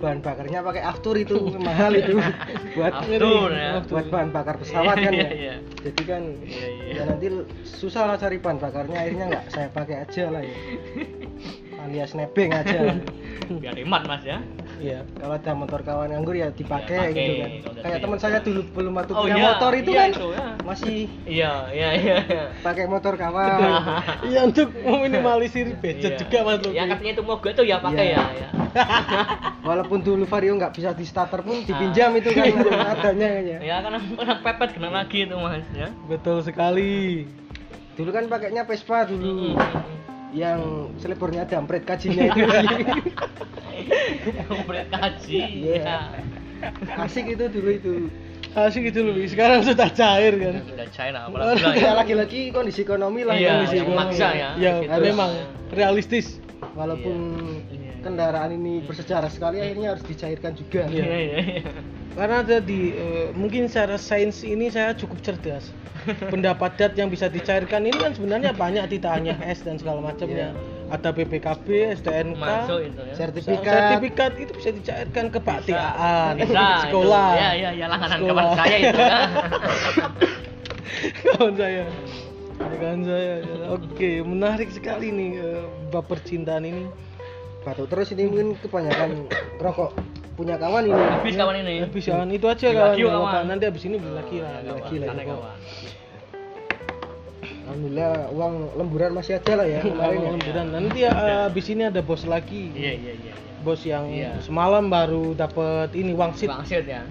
[0.01, 2.17] bahan bakarnya pakai aftur itu mahal itu
[2.75, 3.85] buat Aftur, ya.
[3.85, 5.55] buat bahan bakar pesawat kan Iya, ya iya.
[5.85, 6.93] jadi kan Iya, iya.
[6.97, 7.27] ya nanti
[7.61, 10.57] susah lah cari bahan bakarnya akhirnya nggak saya pakai aja lah ya
[11.85, 12.97] alias nebeng aja
[13.61, 14.41] biar hemat mas ya
[14.81, 18.61] iya kalau ada motor kawan nganggur ya dipakai Ya, gitu kan kayak teman saya dulu
[18.71, 19.45] belum waktu Oh, punya iya.
[19.47, 20.45] motor itu Iya, kan itu, ya.
[20.61, 22.43] masih iya iya iya iya.
[22.59, 23.71] pakai motor kawan
[24.29, 26.19] iya untuk meminimalisir budget Iya.
[26.19, 28.17] juga mas Lupi yang katanya itu mogok itu ya pakai Iya.
[28.17, 28.49] ya, ya.
[29.67, 32.45] Walaupun dulu Vario nggak bisa di starter pun dipinjam itu kan
[32.91, 33.57] adanya kayaknya.
[33.61, 37.29] ya karena karena pepet kena lagi itu mas ya betul sekali
[37.91, 39.51] Dulu kan pakainya Vespa dulu.
[39.51, 39.99] Mm, mm, mm.
[40.31, 40.59] Yang
[40.97, 42.41] selebornya dampret kajinya itu
[44.47, 45.39] Komplit kaji.
[45.65, 45.81] Iya.
[45.81, 45.99] Ya.
[46.95, 47.93] asik itu dulu itu
[48.53, 50.87] asik gitu loh sekarang sudah cair kan Sudah
[51.25, 54.01] Oh, apalagi ya lagi-lagi kondisi ekonomi lah Iya, kondisi yang ekonomi.
[54.05, 54.49] maksa ya.
[54.55, 55.01] ya Gitu.
[55.01, 55.31] memang
[55.71, 56.37] realistis
[56.71, 57.17] walaupun
[57.67, 57.91] Iya.
[58.01, 61.01] kendaraan ini bersejarah sekali akhirnya harus dicairkan juga Iya.
[61.01, 61.61] Iya, iya,
[62.15, 65.71] karena tadi eh, mungkin secara sains ini saya cukup cerdas.
[66.33, 70.51] Pendapat dat yang bisa dicairkan ini kan sebenarnya banyak tidak hanya S dan segala macamnya.
[70.91, 73.15] Ada PPKB, STNK ya.
[73.15, 73.63] sertifikat.
[73.63, 77.39] Sertifikat itu bisa dicairkan ke Pak Tiaan Bisa, sekolah itu.
[77.39, 78.43] Ya, ya, ya langganan Sekolah.
[78.43, 78.97] kawan saya itu.
[78.99, 79.19] Ya.
[81.23, 81.83] kawan saya.
[82.59, 83.33] Kawan saya
[83.71, 86.89] oke menarik sekali nih eh, bab percintaan ini.
[87.61, 89.29] Batuk terus ini mungkin kebanyakan
[89.61, 89.93] rokok
[90.31, 91.75] punya kawan ini Habis kawan ini.
[91.81, 93.43] habis kawan itu aja Beli kawan, kawan.
[93.45, 94.81] nanti habis ini beli lagi lah Ya, nggak kawan.
[94.81, 95.57] lagi lah, Santai, ya, kawan.
[97.61, 100.65] alhamdulillah uang lemburan masih ada lah ya kemarin ya Lemburan.
[100.73, 103.31] nanti habis ini ada bos lagi Iya, iya, iya.
[103.31, 103.33] iya.
[103.61, 104.31] bos yang Iya.
[104.41, 107.03] semalam baru dapat ini wangsit Bangsit ya.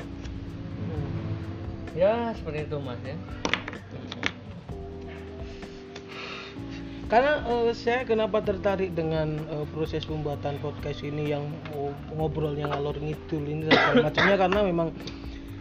[1.90, 3.18] Ya, seperti itu Mas ya.
[7.10, 11.42] Karena eh, saya kenapa tertarik dengan eh, proses pembuatan podcast ini yang
[12.14, 14.88] ngobrolnya ngalor ngidul ini dan segala macamnya karena memang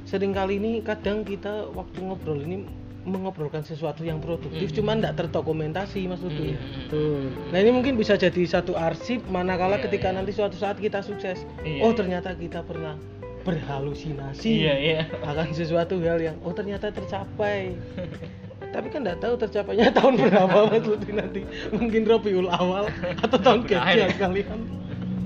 [0.05, 2.65] sering kali ini kadang kita waktu ngobrol ini
[2.99, 4.77] mengobrolkan sesuatu yang produktif Hmm.
[4.77, 6.61] cuman tidak terdokumentasi mas Lutfi Hmm.
[6.85, 7.21] Betul.
[7.49, 10.17] Nah ini mungkin bisa jadi satu arsip manakala Iya, ketika iya.
[10.19, 11.41] nanti suatu saat kita sukses.
[11.61, 12.99] Iya, oh ternyata kita pernah
[13.41, 15.01] berhalusinasi Iya, iya.
[15.23, 17.73] akan sesuatu hal yang oh ternyata tercapai.
[18.69, 21.41] Tapi kan nggak tahu tercapainya tahun berapa Mas Lutfi nanti.
[21.73, 22.87] Mungkin Robiul Awal
[23.19, 24.07] atau tahun kecil ya.
[24.09, 24.59] sekalian.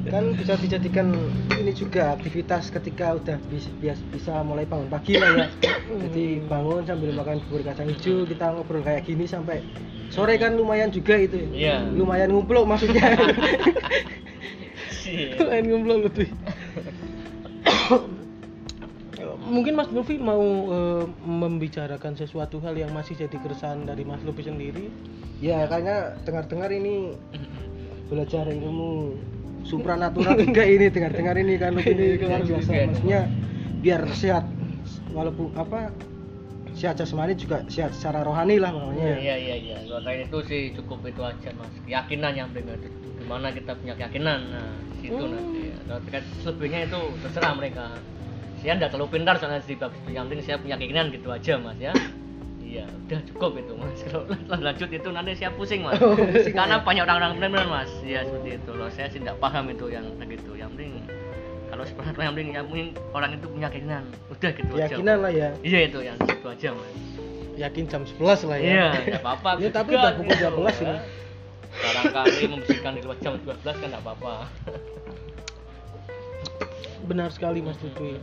[0.04, 1.16] kan bisa dijadikan
[1.56, 3.72] ini juga aktivitas ketika udah bisa,
[4.12, 5.48] bisa mulai bangun pagi lah ya
[6.04, 9.64] jadi bangun sambil makan bubur kacang hijau kita ngobrol kayak gini sampai
[10.12, 11.88] sore kan lumayan juga itu Iya.
[11.96, 13.16] lumayan ngumpul maksudnya
[15.08, 15.40] Iya.
[15.40, 16.28] Lain ngobrol Lutfi.
[19.54, 24.44] Mungkin Mas Lutfi mau eh, membicarakan sesuatu hal yang masih jadi keresahan dari Mas Lutfi
[24.44, 24.90] sendiri.
[25.38, 27.20] ya kayaknya dengar-dengar ini
[28.08, 29.12] belajar ilmu
[29.62, 33.22] supranatural juga ini dengar-dengar ini kan ini Iya, luar biasa itu, maksudnya
[33.84, 34.46] biar sehat
[35.12, 35.92] walaupun apa
[36.74, 39.78] sehat jasmani juga sehat secara rohani lah makanya Iya iya iya.
[39.84, 41.70] Kalau lain itu sih cukup itu aja mas.
[41.84, 42.90] Keyakinan yang penting itu.
[43.20, 44.40] Gimana kita punya keyakinan.
[44.48, 45.34] Nah situ Hmm.
[45.36, 45.62] nanti.
[45.84, 47.86] Kalau terkait selebihnya itu terserah mereka.
[48.64, 50.16] Saya tidak terlalu pintar soalnya sih bab itu.
[50.16, 51.92] Yang penting saya punya keinginan gitu aja mas ya.
[52.64, 54.00] Iya udah cukup itu mas.
[54.48, 56.00] Kalau lanjut itu nanti saya pusing mas.
[56.00, 56.86] Oh, pusing, Karena ya?
[56.88, 57.92] banyak orang-orang benar mas.
[58.08, 58.72] Iya seperti itu.
[58.72, 60.56] Loh saya sih tidak paham itu yang begitu.
[60.56, 60.92] Yang penting
[61.74, 64.04] kalau seperti yang penting yang penting orang itu punya keinginan.
[64.32, 64.88] Udah gitu aja.
[64.88, 66.92] keyakinan lah ya Iya itu yang situ aja mas.
[67.54, 68.66] Yakin jam 11 lah ya.
[68.66, 69.50] Iya, nggak apa-apa.
[69.62, 70.86] Ya, tapi udah pukul gitu, 12 ini.
[70.88, 70.98] ya.
[71.74, 74.34] Barangkali membersihkan di luar jam 12 kan nggak apa-apa.
[77.04, 78.16] Benar sekali Mas Lutfi.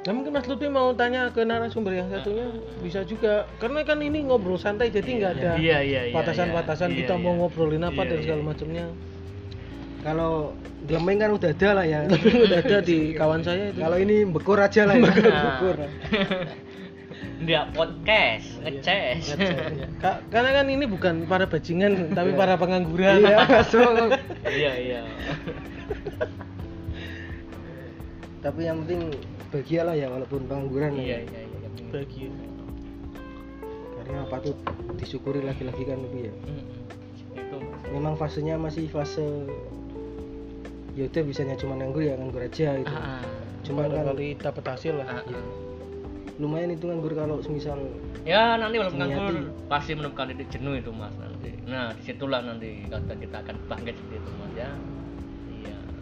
[0.00, 2.48] Nah mungkin Mas Lutfi mau tanya ke narasumber yang satunya
[2.80, 6.98] bisa juga karena kan ini ngobrol santai jadi nggak ada Iya, iya, iya, batasan-batasan iya.
[6.98, 7.38] kita Iya, mau iya.
[7.38, 8.24] ngobrolin apa Iya, dan iya.
[8.24, 8.86] segala macamnya.
[10.00, 12.00] kalau Glemeng kan udah ada lah ya
[12.48, 13.76] udah ada di kawan saya itu.
[13.78, 15.44] kalau ini bekur aja lah ya Nah.
[15.52, 15.76] bekur
[17.40, 19.36] Dia podcast, ngeces.
[19.36, 19.88] Iya.
[20.02, 23.20] Ka- karena kan ini bukan para bajingan tapi para pengangguran.
[23.20, 25.00] iya masuk Iya, iya.
[28.40, 29.12] tapi yang penting
[29.50, 31.26] bahagia lah ya walaupun pengangguran Iya, ya.
[31.26, 31.68] iya, iya.
[31.90, 32.30] Bagi.
[33.96, 34.56] karena patut
[34.96, 36.66] disyukuri lagi-lagi kan lebih ya Mm-mm.
[37.30, 37.58] Itu.
[37.90, 39.22] memang fasenya masih fase
[40.94, 43.22] ya udah bisanya cuma nganggur ya nganggur aja gitu Ah, ah.
[43.62, 45.06] cuma kan kali dapat hasil lah.
[45.06, 45.44] Ah, ah.
[46.38, 47.78] lumayan itu nganggur kalau semisal
[48.26, 49.34] Ya nanti walaupun nganggur
[49.66, 51.54] pasti menemukan titik jenuh itu mas nanti.
[51.64, 54.70] Nah di situlah nanti kata kita akan bangkit seperti itu mas ya.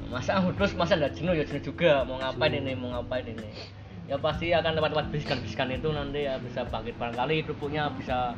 [0.09, 3.49] Masa terus masa nggak jenuh ya jenuh juga mau ngapain ini mau ngapain ini.
[4.09, 8.33] Ya pasti akan lewat-lewat bisikan-bisikan itu nanti ya bisa bangkit barangkali kerupuknya bisa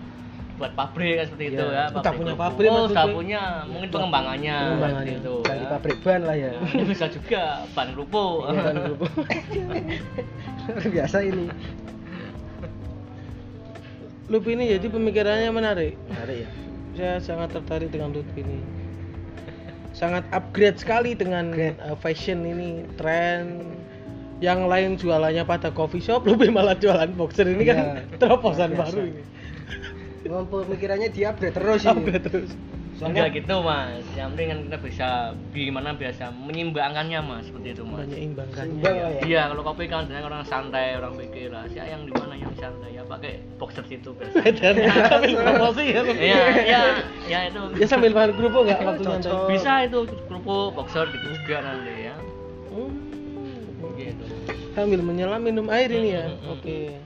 [0.58, 1.72] buat pabrik kan seperti itu Iya.
[1.72, 1.84] ya.
[1.88, 2.44] Oh, tak punya kerupuk.
[2.44, 5.14] pabrik Oh, tak punya mungkin pengembangannya, Pengembangannya.
[5.16, 5.34] itu.
[5.40, 5.68] dari ya.
[5.70, 8.38] pabrik ban lah ya Ya, bisa juga ban kerupuk.
[8.44, 9.12] Iya, ban kerupuk.
[10.92, 11.46] Biasa ini
[14.26, 15.94] Lutfi ini jadi pemikirannya menarik.
[16.06, 16.50] menarik ya
[16.92, 18.58] Saya sangat tertarik dengan Lutfi ini.
[20.00, 21.76] Sangat upgrade sekali dengan Upgrade.
[21.78, 23.60] uh, fashion ini, tren.
[24.40, 28.16] Yang lain jualannya pada coffee shop, Lutfi malah jualan boxer ini kan Iya.
[28.16, 28.96] terobosan biasa.
[28.96, 29.22] baru ini.
[30.24, 32.50] Memang pemikirannya di upgrade terus ini Upgrade terus.
[33.00, 34.04] Soalnya- enggak gitu mas.
[34.12, 35.08] Yang penting kan kita bisa
[35.50, 37.44] gimana biasa menyeimbangkannya mas.
[37.48, 38.04] Seperti itu mas.
[38.04, 38.76] Menyeimbangkannya.
[38.76, 39.20] Seimbang lah ya.
[39.24, 42.52] Iya, kalau kopi kan sebenarnya orang santai, orang pikir lah, saya yang di mana yang
[42.54, 42.88] santai?
[42.92, 44.36] Ya pakai boxer situ biasa.
[45.08, 46.80] sambil promosi ya Iya, iya,
[47.24, 47.62] ya itu.
[47.74, 51.92] ya sambil bahan kerupuk nggak Iya, waktu nyantai Bisa itu kerupuk, boxer gitu juga nanti
[52.04, 52.14] ya.
[52.68, 52.92] Hmm.
[53.96, 54.24] Gitu.
[54.70, 56.24] sambil menyelam minum air ini ya.
[56.24, 56.76] Hmm, hmm, oke.
[56.86, 57.00] Ya,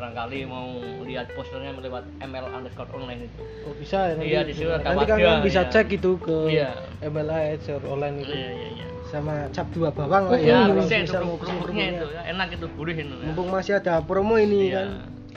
[0.00, 0.64] barangkali mau
[1.04, 3.40] lihat posternya lewat ML underscore online itu.
[3.68, 5.68] oh bisa ya nanti Iya, di ada nanti wadah, kalian bisa iya.
[5.68, 6.68] cek itu ke Iya.
[7.04, 8.86] MLA Share online itu Iya, iya, iya.
[9.12, 10.58] sama cap dua bawang lah Ya, ya.
[10.64, 12.20] kalau bisa itu bisa mau kerupuknya itu ya.
[12.32, 13.24] enak itu gurih itu ya.
[13.28, 14.88] Mumpung masih ada promo ini Iya, kan.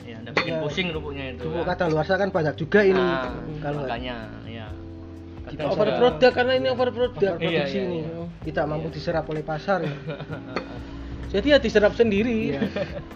[0.08, 0.60] iya, ada bikin Ya.
[0.64, 1.42] pusing kerupuknya itu.
[1.44, 1.68] Kerupuk ya.
[1.68, 3.04] kata luar kan banyak juga ini.
[3.04, 4.16] Nah, kalau makanya
[4.48, 4.68] ya.
[5.44, 8.24] Kita over produk karena ini over produk Iya, produksi iya, ini iya.
[8.48, 9.84] tidak mampu diserap oleh pasar.
[11.34, 11.36] ya.
[11.36, 12.62] jadi ya diserap sendiri Iya.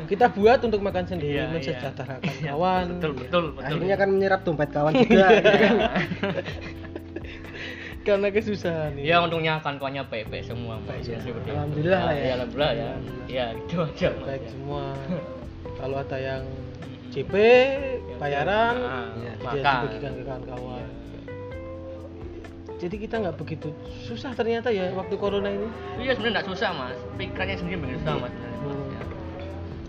[0.06, 1.54] kita buat untuk makan sendiri Iya, iya.
[1.54, 3.62] mensejahterakan Iya, kawan Betul, betul, betul.
[3.64, 5.28] Akhirnya kan menyerap dompet kawan juga.
[5.38, 5.76] Gitu kan.
[8.02, 11.04] karena kesusahan ini Ya untungnya kawan-kawannya PP semua Mas.
[11.04, 11.20] Iya.
[11.20, 11.54] Seperti itu.
[11.54, 12.20] Alhamdulillah lah ya.
[12.20, 12.92] Iya, alhamdulillah ya.
[13.28, 14.26] Ya, gitu aja Mas.
[14.26, 14.50] baik ya.
[14.50, 14.84] semua
[15.80, 16.44] kalau ada yang.
[17.08, 19.76] CP Ya, bayaran nah, ya, dia makan.
[19.80, 20.86] dibagikan ke kawan-kawan
[22.78, 25.66] jadi kita nggak begitu susah ternyata ya waktu corona ini
[25.98, 26.98] Iya sebenarnya nggak susah Mas.
[27.16, 28.30] Pikirannya sendiri begitu susah Mas.
[28.30, 28.86] Hmm.
[28.88, 29.02] Ya.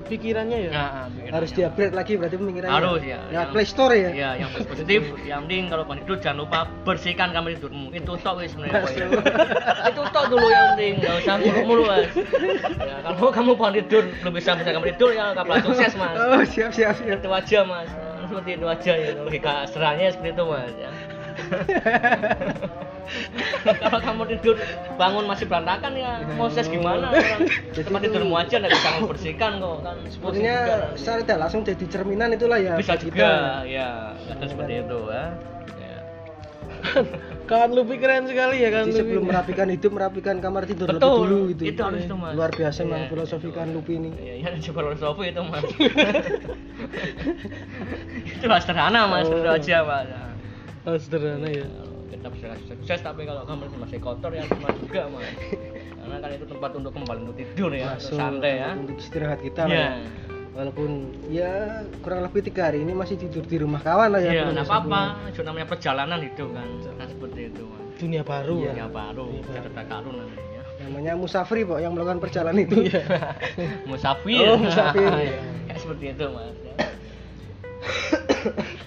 [0.09, 1.33] pikirannya ya Nah, pikirannya.
[1.37, 2.73] Harus di-upgrade lagi berarti pemikirannya.
[2.75, 3.21] Harus ya.
[3.21, 4.11] Lewat Yang- Play Store ya.
[4.11, 7.87] Iya, yang positif, yang penting kalau bangun tidur jangan lupa bersihkan kamar tidurmu.
[7.93, 8.89] Itu tok wis sebenarnya.
[8.89, 9.07] Ya.
[9.85, 12.09] Itu tok dulu yang penting, enggak usah mulu-mulu, Mas.
[12.81, 16.17] Ya, kalau kamu bangun tidur belum bisa bersihkan kamar tidur ya kapan sukses, Mas.
[16.17, 17.21] Oh, siap siap siap.
[17.21, 17.91] Itu aja, Mas.
[18.25, 20.89] Seperti itu aja ya logika serahnya seperti itu, Mas ya.
[23.81, 24.55] kalau kamu tidur
[24.95, 27.41] bangun masih berantakan ya mau sukses gimana orang
[27.73, 30.57] tempat tidurmu aja nggak bisa kamu bersihkan kok kan Sebenarnya
[30.95, 32.73] secara tidak langsung jadi cerminan itulah ya.
[32.77, 35.25] bisa juga ya ada seperti itu ya
[35.79, 35.97] Ya.
[37.45, 41.17] kawan Lupi keren sekali ya kan Jadi sebelum merapikan hidup, merapikan kamar tidur lebih betul
[41.19, 41.63] dulu gitu.
[41.67, 43.11] itu harus itu mas Luar biasa Iya, memang itu.
[43.11, 44.09] filosofi kan Lupi ini.
[44.15, 45.65] Iya, iya, coba filosofi itu mas.
[48.31, 49.49] itu sederhana mas, Oh.
[49.49, 50.07] aja mas.
[50.89, 50.91] Ya.
[50.91, 51.67] oh, sederhana ya
[52.09, 55.29] Kita bisa sukses, tapi kalau kamar masih kotor ya cuma juga mas.
[56.01, 58.71] Karena kan itu tempat untuk kembali untuk tidur ya, untuk Masuk santai ya.
[58.73, 59.85] untuk istirahat kita lah Iya.
[59.85, 59.93] ya.
[60.51, 60.91] Walaupun
[61.29, 61.53] ya
[62.01, 64.33] kurang lebih tiga hari ini masih tidur di rumah kawan lah ya.
[64.33, 65.31] Iya, nggak apa-apa.
[65.31, 66.67] Itu namanya perjalanan hidup kan.
[66.97, 67.65] Nah, seperti itu
[67.99, 68.73] dunia baru Iya.
[68.75, 69.61] Ya baru, Iya.
[69.61, 70.63] cerita karun nantinya.
[70.89, 72.89] Namanya musafir kok yang melakukan perjalanan itu.
[72.89, 73.03] Iya.
[73.91, 74.49] Musafir.
[74.49, 75.07] Oh, musafir.
[75.69, 76.57] Kayak seperti itu mas.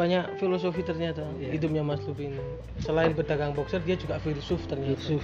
[0.00, 0.06] Ya.
[0.10, 0.24] Iya, iya.
[0.24, 1.48] banyak filosofi ternyata Iya.
[1.52, 2.40] hidupnya Mas Lupi ini
[2.78, 5.20] selain berdagang boxer dia juga filsuf ternyata Yusuf.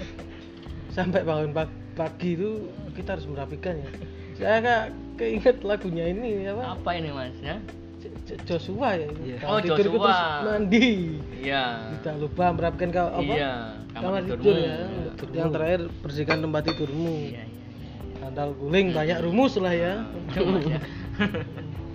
[0.91, 3.89] sampai bangun pag- pagi itu kita harus merapikan ya
[4.35, 4.83] saya kak
[5.17, 7.57] keinget lagunya ini apa Apa ini mas ya?
[8.45, 9.37] Joshua ya Iya.
[9.39, 10.05] Kalau Oh, tidur Joshua.
[10.05, 10.89] terus mandi
[11.39, 11.65] Iya.
[11.97, 13.53] tidak lupa merapikan ka- apa Iya.
[13.95, 14.37] kamar tidurmu.
[14.37, 14.77] tidur ya
[15.15, 15.35] tidurmu.
[15.35, 17.95] yang terakhir bersihkan tempat tidurmu Iya, iya, iya.
[18.19, 19.93] sandal guling banyak rumus lah ya
[20.27, 20.81] Itu, Mas, ya.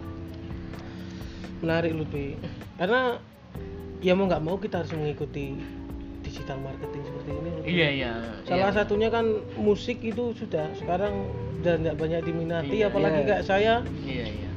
[1.61, 2.35] menarik Lupi
[2.75, 3.21] karena
[3.99, 5.53] ya mau nggak mau kita harus mengikuti
[6.21, 7.67] digital marketing seperti ini Lupi.
[7.67, 8.13] Iya, iya.
[8.43, 8.77] salah Iya.
[8.77, 11.29] satunya kan musik itu sudah sekarang
[11.61, 13.27] dan nggak banyak diminati Iya, apalagi iya.
[13.27, 14.49] kayak saya Iya, iya.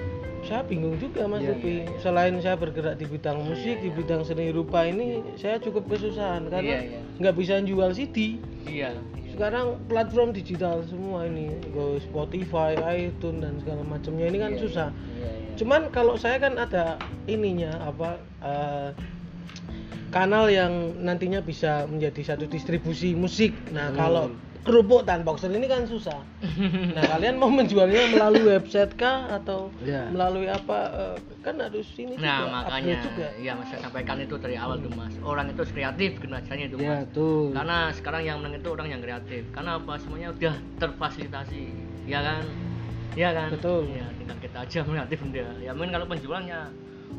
[0.42, 2.00] saya bingung juga mas Iya, Lupi iya, iya.
[2.00, 6.64] selain saya bergerak di bidang musik di bidang seni rupa ini saya cukup kesusahan karena
[6.64, 7.00] Iya, iya.
[7.18, 8.96] nggak bisa jual CD Iya.
[8.96, 9.30] iya.
[9.30, 14.88] sekarang platform digital semua ini go Spotify, iTunes dan segala macamnya ini kan Iya, susah
[14.88, 15.43] Iya, iya.
[15.54, 18.90] Cuman kalau saya kan ada ininya apa eh,
[20.10, 23.96] kanal yang nantinya bisa menjadi satu distribusi musik nah Hmm.
[23.96, 24.24] kalau
[24.64, 26.24] kerupuk dan boxer ini kan susah
[26.90, 30.08] nah kalian mau menjualnya melalui website kah atau Ya.
[30.08, 34.40] melalui apa eh, kan harus ini Nah, juga makanya juga ya Mas saya sampaikan itu
[34.40, 35.12] dari awal tuh Mas.
[35.20, 37.12] Orang itu kreatif generasinya itu Ya, Mas.
[37.12, 37.52] tuh.
[37.52, 39.42] Karena sekarang yang menang itu orang yang kreatif.
[39.52, 40.00] Karena apa?
[40.00, 41.64] Semuanya udah terfasilitasi.
[42.06, 42.48] Ya kan?
[43.14, 43.48] Ya kan?
[43.54, 43.86] Betul.
[43.94, 45.48] Ya, tinggal kita aja kreatif udah.
[45.62, 46.60] Ya mungkin kalau penjualannya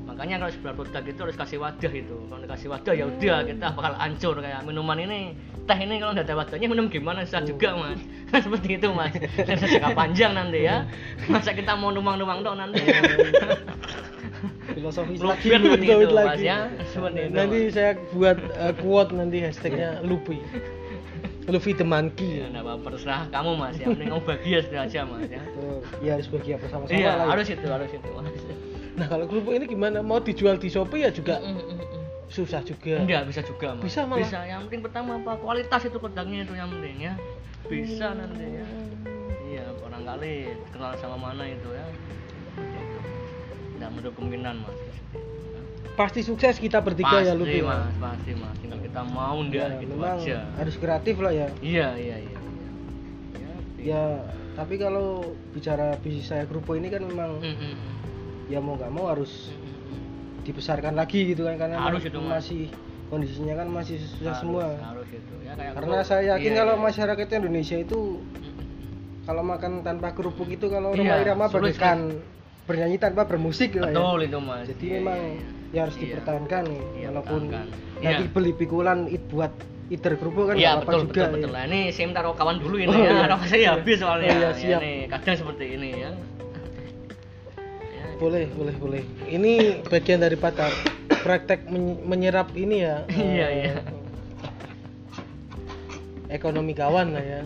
[0.06, 2.18] makanya kalau sebuah produk itu harus kasih wadah itu.
[2.28, 4.36] Kalau dikasih wadah ya udah kita bakal hancur.
[4.44, 5.20] Kayak minuman ini
[5.66, 7.24] teh ini kalau nggak ada wadahnya minum gimana?
[7.24, 8.00] Susah juga mas.
[8.46, 9.16] Seperti itu mas.
[9.16, 10.84] Dan jangka panjang nanti ya.
[11.32, 12.84] Masa kita mau numpang-numpang dong nanti.
[14.76, 15.48] Filosofi lagi.
[15.48, 16.44] Lupin nanti mas lagi.
[16.44, 16.58] ya.
[16.92, 17.74] Seperti itu nanti Mas.
[17.74, 20.44] saya buat eh, quote nanti hashtagnya Luffy
[21.46, 25.00] Luffy the ya monkey nggak apa-apa terserah kamu mas ya mending kamu bahagia sudah aja
[25.06, 27.26] mas ya Tuh, ya harus bahagia bersama-sama iya lah.
[27.26, 27.26] ya.
[27.38, 28.36] harus itu harus itu mas
[28.96, 32.04] nah kalau kerupuk ini gimana mau dijual di Shopee ya juga Mm, mm, mm.
[32.32, 33.86] susah juga Enggak bisa juga mas.
[33.86, 34.26] Bisa malah.
[34.26, 34.40] Bisa.
[34.50, 37.14] Yang penting pertama apa kualitas itu produknya itu yang penting ya.
[37.70, 38.66] Bisa nanti ya.
[39.46, 40.34] Iya barangkali
[40.74, 41.86] kenal sama mana itu ya.
[43.78, 44.80] Tidak menutup kemungkinan mas.
[45.96, 47.34] Pasti sukses kita bertiga pasti ya.
[47.34, 48.56] Lupi mas pasti mas.
[48.60, 50.38] Tinggal kita mau ya, enggak gitu memang aja.
[50.54, 51.48] harus kreatif lah ya.
[51.60, 52.38] Iya iya iya
[53.36, 54.04] ya, ya
[54.54, 57.76] tapi kalau bicara bisnis saya grupo ini kan memang Mm, mm,
[58.48, 60.00] ya mau nggak mau harus mm, mm.
[60.44, 62.32] dibesarkan lagi gitu kan karena Harus memang itu, Mas.
[62.36, 62.64] masih
[63.06, 64.66] kondisinya kan masih susah Harus- semua.
[64.80, 65.36] harus itu.
[65.42, 66.84] Ya kayak karena gua- saya yakin iya, kalau iya.
[66.84, 68.90] masyarakat Indonesia itu Mm, mm.
[69.24, 72.00] kalau makan tanpa kerupuk itu kalau Iya, rumah irama sulit bagaikan
[72.66, 73.96] bernyanyi tanpa bermusik lah ya.
[73.96, 74.66] Betul itu mas.
[74.66, 75.50] Jadi Iya, memang iya, iya.
[75.72, 76.04] Ya harus Iya.
[76.06, 78.30] dipertahankan Iya, walaupun nanti Iya.
[78.30, 78.98] beli pikulan
[79.28, 79.54] buat
[79.86, 81.30] iter kerupuk kan Iya betul juga betul ya.
[81.32, 81.52] betul.
[81.52, 83.12] Nah, ini saya minta kawan dulu ini Oh, ya.
[83.24, 83.38] iya.
[83.46, 84.28] Saya habis soalnya.
[84.28, 84.80] Oh, iya, Ya, siap.
[84.82, 86.12] nih, kadang seperti ini ya.
[88.16, 90.72] Boleh boleh boleh ini bagian daripada
[91.22, 93.76] praktek men- menyerap ini ya Iya, eh, iya.
[96.30, 97.42] ekonomi kawan lah ya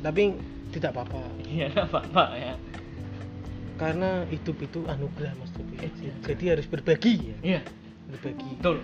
[0.00, 0.36] tapi
[0.70, 2.54] tidak apa-apa Iya, nggak apa-apa ya.
[3.76, 6.12] Karena hidup itu anugerah mas Tobi Iya.
[6.24, 7.60] jadi harus berbagi ya Iya,
[8.08, 8.76] berbagi betul.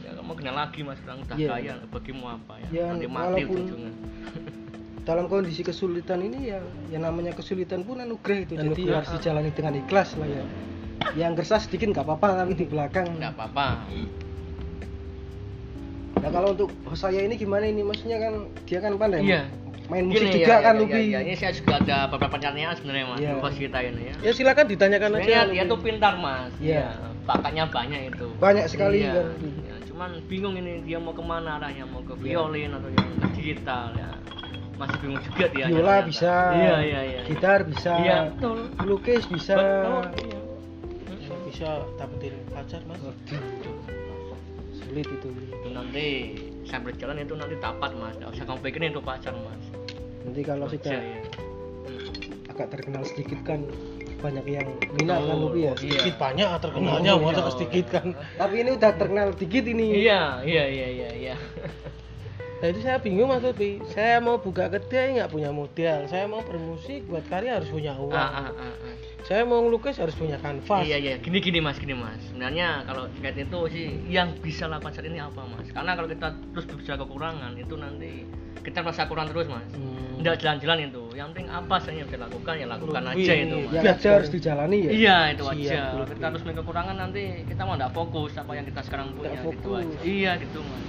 [0.00, 1.48] Ya mau kenal lagi mas, orang udah Iya.
[1.50, 2.68] kaya, bagimu apa ya?
[2.70, 3.92] Ya, Nanti mati walaupun- ujungnya.
[5.04, 8.96] dalam kondisi kesulitan ini ya yang namanya kesulitan pun anugerah itu jadi Anugerah.
[8.98, 10.44] harus dijalani dengan ikhlas lah ya
[11.14, 13.84] yang gersah sedikit nggak apa-apa tapi di belakang Nggak apa-apa.
[16.16, 19.44] nah kalau untuk saya ini gimana ini maksudnya kan dia kan pandai Iya.
[19.84, 22.32] Main musik Gini, juga ya, kan ya, Lupi ya, ya, Ini saya juga ada beberapa
[22.32, 23.28] pertanyaan sebenarnya mas, Iya.
[23.28, 24.14] di host kita ini ya.
[24.18, 25.70] ya silakan ditanyakan aja Sebenarnya dia Lupi.
[25.70, 26.52] tuh pintar mas.
[26.56, 26.72] Iya.
[26.72, 26.88] Iya.
[27.24, 28.26] Bakatnya banyak itu.
[28.36, 29.12] Banyak sekali, Iya.
[29.12, 29.26] kan.
[29.40, 32.24] Iya, Cuman bingung ini dia mau ke mana arahnya, mau ke Iya.
[32.24, 34.10] violin atau yang ke digital ya.
[34.74, 35.64] Masih bingung juga dia.
[35.68, 36.02] Ternyata.
[36.02, 37.20] bisa Iya iya iya.
[37.24, 38.58] gitar bisa Iya betul.
[38.82, 40.04] lukis bisa Betul.
[40.18, 40.38] Iya.
[41.22, 42.98] Ya, bisa dapetin pacar mas
[44.74, 46.08] sulit itu Itu nanti
[46.64, 48.14] saya berjalan itu nanti dapat mas.
[48.16, 49.64] Gak usah kamu pikirin itu pacar mas.
[50.20, 51.20] nanti kalau sudah ya.
[51.84, 52.48] Hmm.
[52.48, 53.60] agak terkenal sedikit kan
[54.18, 54.64] banyak yang
[54.96, 55.42] minat kan Betul.
[55.42, 55.72] Lupi ya Iya.
[55.76, 57.52] sedikit banyak terkenalnya Oh, masa iya.
[57.52, 61.34] sedikit kan tapi ini udah terkenal dikit ini Iya iya iya iya iya.
[62.54, 66.40] Nah itu saya bingung mas Lupi Saya mau buka kedai nggak punya modal Saya mau
[66.40, 68.94] bermusik buat karya harus punya uang Ah, ah, ah, ah.
[69.24, 72.20] Saya mau ngelukis harus punya kanvas Iya iya, gini gini mas, gini mas.
[72.28, 75.64] Sebenarnya kalau terkait itu sih yang bisa lakukan saat ini apa mas?
[75.72, 78.28] Karena kalau kita terus bisa kekurangan itu nanti
[78.60, 79.64] kita merasa kurang terus mas.
[79.72, 80.20] Hmm.
[80.20, 81.04] Nggak jalan-jalan itu.
[81.16, 83.84] Yang penting apa saja yang bisa lakukan ya lakukan Wih, aja itu mas.
[83.96, 85.80] aja harus dijalani ya Iya itu Siap, aja.
[85.88, 89.40] Kalau kita terus punya kekurangan nanti kita mau nggak fokus apa yang kita sekarang punya
[89.40, 89.98] gitu aja.
[90.04, 90.84] Iya gitu mas.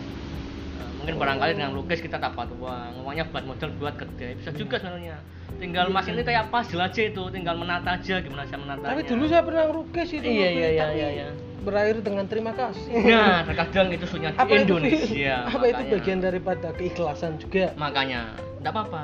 [1.06, 5.22] Mungkin barangkali dengan lukis kita dapat uang, uangnya buat modal buat kedai bisa juga sebenarnya.
[5.62, 8.90] Tinggal mas ini kayak puzzle aja itu, tinggal menata aja gimana saya menatanya.
[8.90, 11.28] Tapi dulu saya pernah ngelukis itu Iya, iya, iya, iya, iya.
[11.62, 15.36] Berakhir dengan terima kasih Nah, terkadang itu sunyi apa itu, Indonesia.
[15.54, 18.34] apa itu bagian daripada keikhlasan juga Makanya,
[18.66, 19.04] enggak apa-apa.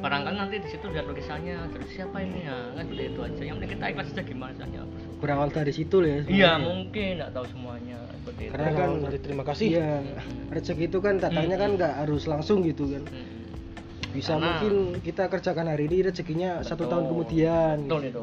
[0.00, 3.42] Barangkali nanti di situ lihat lukisannya, dari siapa ini ya, kan seperti itu aja.
[3.44, 4.80] Yang penting kita ikhlas saja gimana saja.
[5.20, 8.00] berawal dari situ ya Iya, mungkin enggak tahu semuanya
[8.34, 8.52] seperti itu.
[8.52, 9.90] Karena kan- dari terima kasih iya
[10.50, 13.46] rezeki itu kan datangnya kan nggak harus langsung gitu kan Hmm.
[14.10, 16.90] bisa Karena- mungkin kita kerjakan hari ini rezekinya satu Betul.
[16.90, 18.22] tahun kemudian Betul gitu.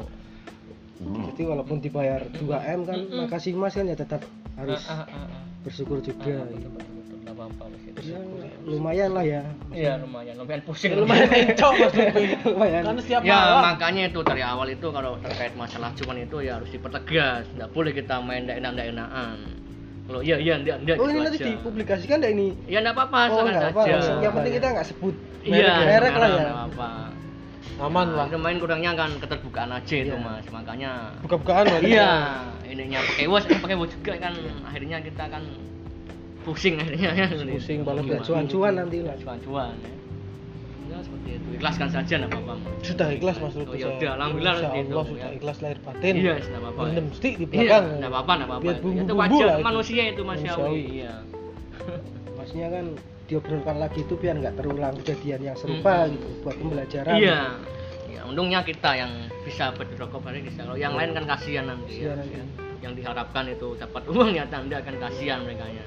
[0.94, 1.10] itu.
[1.26, 3.26] jadi walaupun dibayar 2 m kan Mm-mm.
[3.26, 4.22] makasih mas kan ya tetap
[4.54, 5.42] harus Ah, ah, ah, ah.
[5.60, 6.68] bersyukur juga Ah, betul, gitu.
[6.70, 7.00] betul, betul.
[7.82, 8.14] Situ.
[8.14, 8.20] ya,
[8.64, 10.94] lumayan lah ya Iya, lumayan, lumayan pusing.
[11.02, 15.90] lumayan Lupi lumayan karena setiap ya malam makanya itu dari awal itu kalau terkait masalah
[15.92, 18.62] cuman itu ya harus dipertegas nggak boleh kita main ndak
[20.02, 21.46] kalau iya iya ndak ndak oh gitu ini nanti aja.
[21.54, 22.48] dipublikasikan enggak ini?
[22.66, 25.86] Ya ndak apa-apa oh silakan enggak apa saja yang penting kita nggak sebut iya merek,
[25.86, 26.36] merek lah ya.
[26.42, 26.88] nggak apa
[27.82, 28.26] aman lah.
[28.38, 30.22] Main kurangnya kan keterbukaan aja itu Iya.
[30.22, 30.46] mas.
[30.54, 30.90] Makanya
[31.24, 31.80] buka-bukaan lah.
[31.82, 32.10] Iya
[32.68, 34.34] ininya pakai was eh, pakai was juga kan.
[34.66, 35.42] Akhirnya kita kan
[36.42, 38.26] pusing akhirnya ya Pusing, Mas.
[38.26, 39.14] cuan-cuan nanti lah.
[39.18, 40.01] Cuan-cuan ya
[40.92, 42.72] ya seperti itu ikhlaskan saja nggak apa-apa Mas.
[42.82, 43.94] sudah ikhlas mas Lupi Oh, ya saya.
[43.94, 45.10] udah, alhamdulillah Insya seperti itu, Allah ya.
[45.10, 46.80] sudah ikhlas lahir batin Iya, nggak apa-apa.
[46.84, 48.62] Rendem stick di Iya, belakang nggak apa-apa, nggak apa-apa.
[48.62, 49.64] Biar itu bumbu-bumbu wajar lah itu.
[49.64, 50.60] manusia itu manusiawi.
[50.60, 50.82] Manusiawi.
[50.92, 51.14] Iya.
[52.36, 52.84] maksudnya kan
[53.22, 56.12] diobrolkan lagi itu biar nggak terulang kejadian yang serupa Mm-mm.
[56.12, 57.40] gitu buat pembelajaran Iya.
[58.08, 60.62] Ya, untungnya kita yang bisa berrokok hari bisa.
[60.62, 62.14] Kalau yang lain kan kasihan nanti ya.
[62.18, 62.44] Ya.
[62.80, 65.82] Yang diharapkan itu dapat uang ya Anda akan kasihan mereka ya.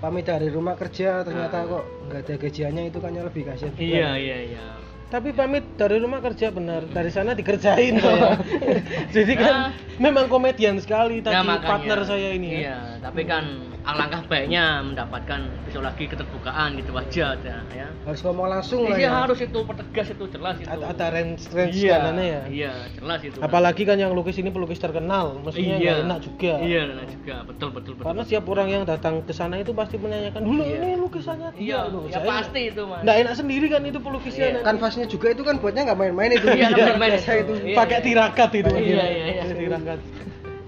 [0.00, 1.68] Pamit dari rumah kerja ternyata Ah.
[1.68, 3.84] kok nggak ada gajiannya itu kan yang lebih kasihan juga.
[3.84, 4.64] Iya, iya, iya.
[5.08, 8.36] Tapi pamit dari rumah kerja benar dari sana dikerjain saya
[9.16, 9.72] jadi kan Ya.
[9.98, 11.64] memang komedian sekali tadi Ya, makanya.
[11.66, 13.44] partner saya ini ya Iya, tapi kan
[13.82, 17.56] alangkah baiknya mendapatkan besok lagi keterbukaan gitu aja ya.
[17.72, 17.88] ya.
[18.04, 20.68] harus ngomong langsung lah Iya ya harus itu pertegas itu jelas itu.
[20.68, 23.38] ada, ada range range iya, ya Iya, jelas itu.
[23.40, 26.04] apalagi kan yang lukis ini pelukis terkenal mestinya iya.
[26.04, 27.34] enak juga Iya, enak juga.
[27.48, 28.04] Betul, betul, betul.
[28.04, 30.76] karena setiap orang yang datang ke sana itu pasti menanyakan dulu Iya.
[30.76, 33.00] ini lukisannya Iya, loh." ya Saya pasti itu, Mas.
[33.02, 34.60] nggak enak sendiri kan itu pelukisnya Iya.
[34.98, 37.52] Kanvasnya juga itu kan buatnya nggak main-main itu Iya, nggak main-main Biasa itu.
[37.54, 38.04] itu Iya, pakai iya.
[38.04, 39.42] tirakat itu Iya, iya, iya.
[39.48, 40.00] Tirakat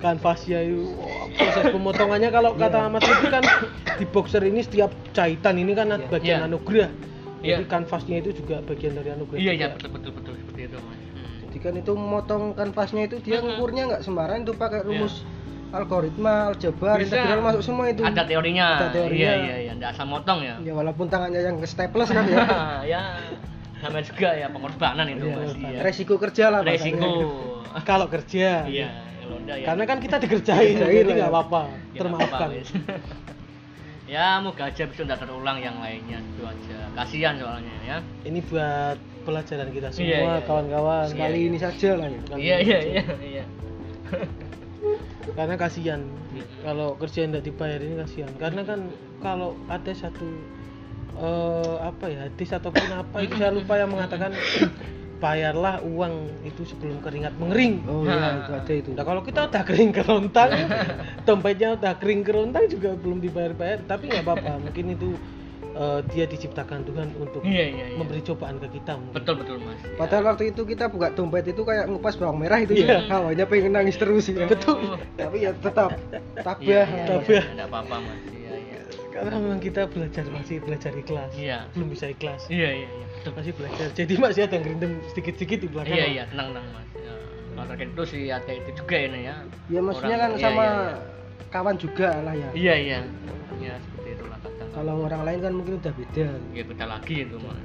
[0.00, 3.44] kanvasnya itu wah, proses pemotongannya kalau kata Mas Lutfi kan
[3.98, 6.06] di boxer ini setiap jahitan ini kan Iya.
[6.08, 6.46] bagian Iya.
[6.46, 6.90] anugerah
[7.40, 7.68] jadi Iya.
[7.68, 11.36] kanvasnya itu juga bagian dari anugerah iya iya betul betul betul seperti itu mas Hmm.
[11.42, 13.58] Jadi kan itu memotong kanvasnya itu dia Mm-mm.
[13.58, 14.86] ngukurnya nggak sembarangan itu pakai Iya.
[14.86, 15.14] rumus
[15.70, 18.02] algoritma, aljabar, integral masuk semua itu.
[18.02, 19.18] ada teorinya Ada teorinya.
[19.20, 22.42] iya iya iya nggak asal motong ya Ya walaupun tangannya yang ke staples kan ya.
[22.92, 23.02] ya
[23.80, 25.52] namanya juga ya pengorbanan itu Iya, mas?
[25.56, 25.78] iya.
[25.80, 27.08] Resiko kerja lah resiko.
[27.88, 28.64] Kalau kerja.
[28.68, 28.88] Iya
[29.46, 29.66] ya.
[29.66, 31.34] Karena kan kita dikerjain Dikerjain jadi lah nggak ya.
[31.34, 31.60] apa-apa.
[31.94, 32.68] Ya termaafkan nggak apa-apa, wes.
[34.14, 36.78] ya moga aja bisa tidak terulang yang lainnya itu aja.
[36.98, 37.96] Kasihan soalnya ya.
[38.26, 40.46] Ini buat pelajaran kita Iya, semua iya.
[40.46, 41.06] kawan-kawan.
[41.08, 42.20] Sekali Iya, ini saja lah ya.
[42.26, 43.44] Kali iya iya iya iya.
[45.38, 46.00] Karena kasihan.
[46.64, 48.32] Kalau kerja tidak dibayar ini kasihan.
[48.34, 48.80] Karena kan
[49.22, 50.26] kalau ada satu
[51.20, 54.32] eh, apa ya hadis ataupun apa itu saya lupa yang mengatakan
[55.20, 56.14] bayarlah uang
[56.48, 58.90] itu sebelum keringat mengering Oh iya itu ada itu.
[58.96, 60.48] Nah kalau kita udah kering kerontang,
[61.28, 64.56] dompetnya udah kering kerontang juga belum dibayar-bayar, tapi nggak apa-apa.
[64.64, 65.12] Mungkin itu
[65.76, 67.96] eh, dia diciptakan Tuhan untuk iya iya iya.
[68.00, 68.96] memberi cobaan ke kita.
[68.96, 69.12] mungkin.
[69.12, 69.92] betul betul mas Ya.
[70.00, 73.04] Padahal waktu itu kita buka dompet itu kayak ngupas bawang merah itu Iya.
[73.04, 73.12] ya.
[73.12, 74.48] Hawanya pengen nangis terus ya.
[74.48, 74.96] Betul.
[75.20, 76.00] Tapi ya tetap
[76.40, 76.56] tabah.
[76.64, 77.28] iya iya tabah.
[77.28, 78.39] iya tidak apa-apa mas iya iya
[79.20, 81.68] Karena memang kita belajar masih belajar ikhlas, Iya.
[81.76, 83.88] belum bisa ikhlas, iya iya iya betul masih belajar.
[83.92, 85.92] Jadi masih ada yang gerindem sedikit-sedikit di belakang.
[85.92, 87.14] iya iya tenang tenang mas ya.
[87.50, 89.36] kalau terkait itu sih ada itu juga ini ya
[89.68, 90.92] Ya maksudnya Orang- kan iya, sama iya, iya.
[91.50, 92.48] kawan juga lah ya.
[92.56, 92.98] iya iya
[93.60, 96.26] ya seperti itulah kadang Kalau orang lain kan mungkin udah beda.
[96.50, 97.60] ya beda lagi itu mas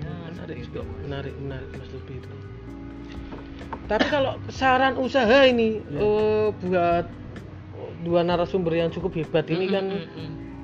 [0.00, 2.30] ya menarik itu juga, mas menarik, menarik Mas Lupi itu.
[3.86, 6.00] Tapi kalau saran usaha ini Ya.
[6.00, 7.06] eh, buat
[8.04, 9.86] dua narasumber yang cukup hebat ini kan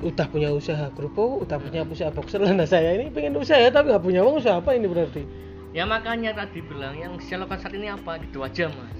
[0.02, 2.42] udah punya usaha kerupuk, udah punya usaha boxer.
[2.42, 2.50] Lah.
[2.50, 5.24] Nah saya ini pengen usaha tapi nggak punya uang usaha apa ini berarti?
[5.72, 8.20] ya makanya tadi bilang yang saya lakukan saat ini apa?
[8.20, 8.98] Gitu aja mas.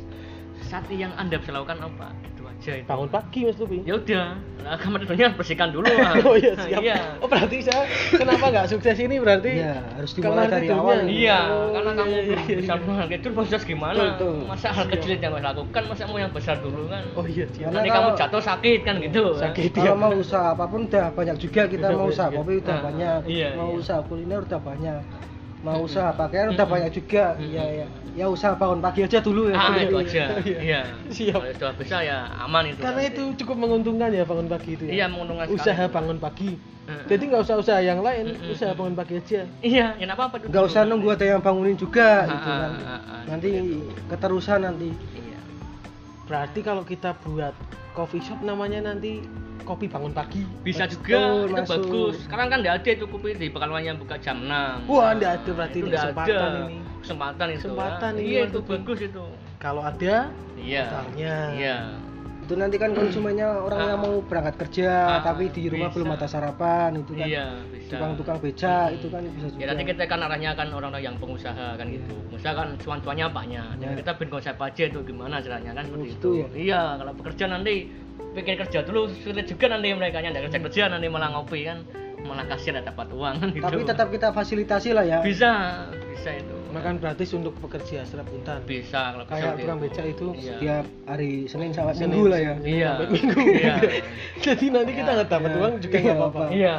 [0.72, 2.16] Saat yang anda bisa lakukan apa?
[2.24, 3.82] Gitu aja itu Bangun pagi Mas Lupi.
[3.82, 4.26] ya udah
[4.62, 5.90] nah, kamar tidurnya bersihkan dulu
[6.30, 6.78] oh iya siap.
[6.78, 7.82] iya Oh berarti saya
[8.12, 9.58] kenapa nggak sukses ini berarti?
[9.58, 11.02] Iya, harus dimulai dari awal.
[11.04, 12.80] Iya, Oh, karena kamu iya, belum iya, bisa iya.
[12.80, 13.94] bangun tidur proses gimana?
[13.96, 14.34] Betul, betul.
[14.46, 17.02] Masa hal kecil yang harus lakukan, masa mau yang besar dulu kan?
[17.12, 17.70] Oh iya siap.
[17.70, 19.22] Nanti kalau- kamu jatuh sakit kan gitu.
[19.32, 19.42] kan?
[19.44, 19.70] Sakit.
[19.72, 19.92] Kalau Iya.
[19.98, 23.20] mau usaha apa pun udah banyak juga kita Udah mau usaha kopi udah Ah, banyak,
[23.26, 23.78] iya, mau iya.
[23.78, 25.00] usaha kuliner udah banyak,
[25.62, 27.38] mau usaha pakaian udah banyak juga.
[27.38, 27.54] Mm-mm.
[27.54, 29.56] Ya ya, usaha bangun pagi aja dulu ya.
[29.56, 29.82] Ah, Dulu.
[29.82, 30.24] itu aja.
[30.44, 30.58] Iya.
[30.58, 30.80] Iya.
[31.08, 31.38] Siap.
[31.38, 32.82] Kalau sudah bisa ya aman itu.
[32.82, 34.92] Karena itu cukup menguntungkan ya bangun pagi itu ya.
[34.92, 35.58] Iya, menguntungkan sekali.
[35.62, 36.52] Usaha bangun pagi.
[36.82, 39.46] Jadi nggak usah usaha yang lain, usaha bangun pagi aja.
[39.62, 40.42] Iya, ya apa-apa.
[40.42, 42.70] itu Nggak usah nunggu ada yang bangunin juga Ah, gitu kan.
[42.84, 43.48] ah, ah, Nanti
[44.10, 44.90] keterusan nanti.
[45.14, 45.38] Iya.
[46.26, 47.54] Berarti kalau kita buat
[47.94, 49.22] coffee shop namanya nanti
[49.62, 50.42] kopi bangun pagi.
[50.60, 51.70] Bisa juga, itu masuk.
[51.80, 52.14] bagus.
[52.22, 54.84] Sekarang kan nggak ada itu kopi di Pekalongan yang buka jam 6.
[54.84, 56.60] Wah, nggak ada berarti itu kesempatan ada.
[56.62, 56.76] ini.
[57.00, 57.58] Kesempatan itu.
[57.58, 58.18] Kesempatan ya.
[58.18, 59.24] ini, Iya, itu bagus itu.
[59.56, 60.16] Kalau ada,
[60.54, 60.84] Iya.
[61.16, 61.76] Iya.
[62.42, 64.02] Itu nanti kan konsumennya orang yang Ah.
[64.02, 65.94] mau berangkat kerja Ah, tapi di rumah bisa.
[65.94, 67.22] belum ada sarapan itu kan.
[67.24, 67.94] Iya, bisa.
[67.94, 69.60] Tukang-tukang beca itu kan bisa juga.
[69.62, 72.10] Ya nanti kita kan arahnya kan orang-orang yang pengusaha kan gitu.
[72.28, 73.68] Pengusaha kan cuan-cuannya banyak.
[73.78, 73.98] Jadi Ya.
[74.02, 76.18] kita bikin konsep aja itu gimana caranya kan seperti Oh, itu.
[76.18, 76.46] gitu ya?
[76.52, 77.74] Iya, kalau pekerja nanti
[78.32, 81.84] bikin kerja dulu sulit juga nanti mereka nya kerja kerja nanti malah ngopi kan
[82.22, 83.62] malah kasihan nggak dapat uang kan gitu.
[83.62, 85.18] Tapi tetap kita fasilitasi lah ya.
[85.20, 85.50] bisa,
[86.08, 86.54] bisa itu.
[86.70, 88.62] makan gratis untuk pekerja serabutan.
[88.62, 89.84] Bisa kalau bisa Kayak seperti tukang itu.
[89.84, 90.54] beca itu Iya.
[90.56, 92.14] Tiap hari Senin sampai Senin.
[92.14, 92.54] Minggu lah ya.
[92.62, 92.90] Iya.
[93.04, 93.40] minggu.
[93.44, 93.74] Iya.
[94.46, 95.16] Jadi nanti kita Iya.
[95.18, 95.58] nggak dapat Iya.
[95.60, 96.44] uang juga Iya, nggak nggak apa-apa.
[96.54, 96.76] Iya,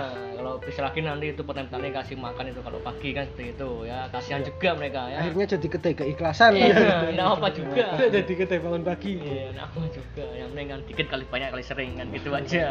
[0.59, 4.07] bisa lagi nanti itu petani-petani kasih makan itu kalau pagi kan seperti itu ya.
[4.09, 5.17] Kasihan juga mereka ya.
[5.21, 6.51] Akhirnya jadi kedai keikhlasan.
[6.53, 6.73] Iya,
[7.13, 7.83] nggak apa juga.
[7.95, 9.11] Udah jadi kedai bangun pagi.
[9.17, 10.23] Iya, nama juga.
[10.33, 12.63] Yang penting kan dikit kali banyak kali sering kan gitu aja.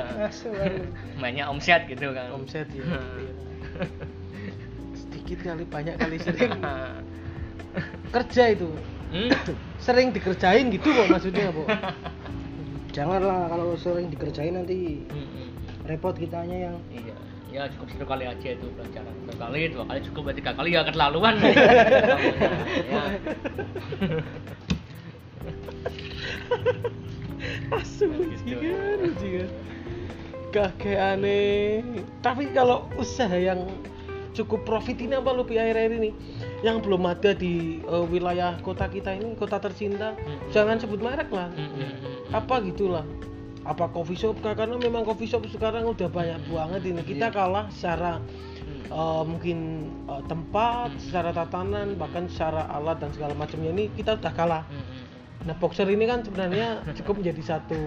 [1.16, 2.26] Mainnya omset gitu kan.
[2.30, 2.82] Omset ya.
[4.98, 6.52] Sedikit kali banyak kali sering
[8.10, 8.68] kerja itu.
[9.12, 9.28] Hmm?
[9.84, 11.66] Sering dikerjain gitu kok maksudnya, Bu.
[12.92, 15.52] Janganlah kalau sering dikerjain nanti Hmm,
[15.84, 17.16] repot kitanya yang Iya.
[17.52, 19.12] Ya cukup satu kali aja itu pelajaran.
[19.28, 21.36] Sekali, dua kali cukup, ya tiga kali ya keterlaluan.
[22.88, 23.02] ya.
[27.76, 28.56] Asu, Gitu.
[28.56, 29.48] bajingan, bajingan.
[30.52, 31.84] Kakek aneh.
[32.24, 33.68] Tapi kalau usaha yang
[34.32, 36.10] cukup profit ini apa lu akhir-akhir ini?
[36.64, 40.16] Yang belum ada di eh, wilayah kota kita ini, kota tercinta.
[40.16, 40.40] Hmm.
[40.56, 41.52] Jangan sebut merek lah.
[41.52, 42.14] Hmm, hmm, hmm.
[42.32, 43.04] Apa gitulah.
[43.62, 44.42] Apa coffee shop?
[44.42, 47.00] Karena memang coffee shop sekarang udah banyak banget ini.
[47.02, 48.18] Kita kalah secara
[48.62, 48.82] Hmm.
[48.92, 49.58] eh, mungkin
[50.06, 51.00] eh, tempat, Hmm.
[51.00, 54.62] secara tatanan, bahkan secara alat dan segala macamnya ini kita udah kalah.
[54.68, 55.00] Hmm, hmm,
[55.42, 57.78] Nah, boxer ini kan sebenarnya cukup menjadi satu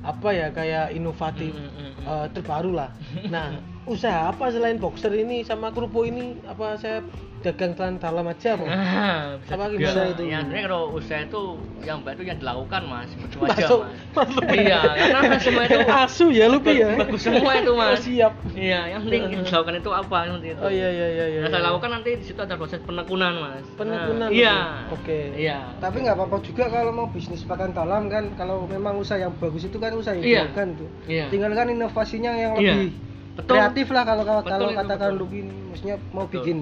[0.00, 2.08] apa ya kayak inovatif Hmm, hmm, hmm, hmm.
[2.08, 2.90] eh, terbaru lah.
[3.28, 7.04] Nah, usaha apa selain boxer ini sama kerupuk ini apa saya
[7.40, 9.88] dagang celana dalam aja apa Ah, bisa Apa juga.
[10.06, 10.22] itu?
[10.22, 11.42] Ya, sebenarnya kalau usaha itu
[11.80, 13.80] yang baik itu yang dilakukan mas, betul aja Masuk.
[13.80, 13.96] mas.
[14.12, 14.42] Masuk.
[14.52, 17.90] Iya, karena semua itu asu ya lupi ya bagus semua itu mas.
[17.90, 20.60] Oh, siap Iya, yang penting yang dilakukan itu apa seperti itu.
[20.60, 23.64] oh iya iya iya iya Yang saya lakukan nanti di situ ada proses penekunan mas.
[23.72, 24.56] Penekunan, Nah, iya.
[24.88, 25.18] oke.
[25.32, 25.58] Iya.
[25.80, 29.64] tapi nggak apa-apa juga kalau mau bisnis pakaian dalam kan kalau memang usaha yang bagus
[29.64, 30.40] itu kan usaha yang Iya.
[30.44, 31.24] dilakukan tuh Iya.
[31.28, 32.74] tinggal kan inovasinya yang Iya.
[32.76, 32.90] lebih
[33.32, 33.56] Betul.
[33.56, 36.34] kreatif lah kalau kalau, kalau katakan lu ini maksudnya mau Betul.
[36.36, 36.58] bikin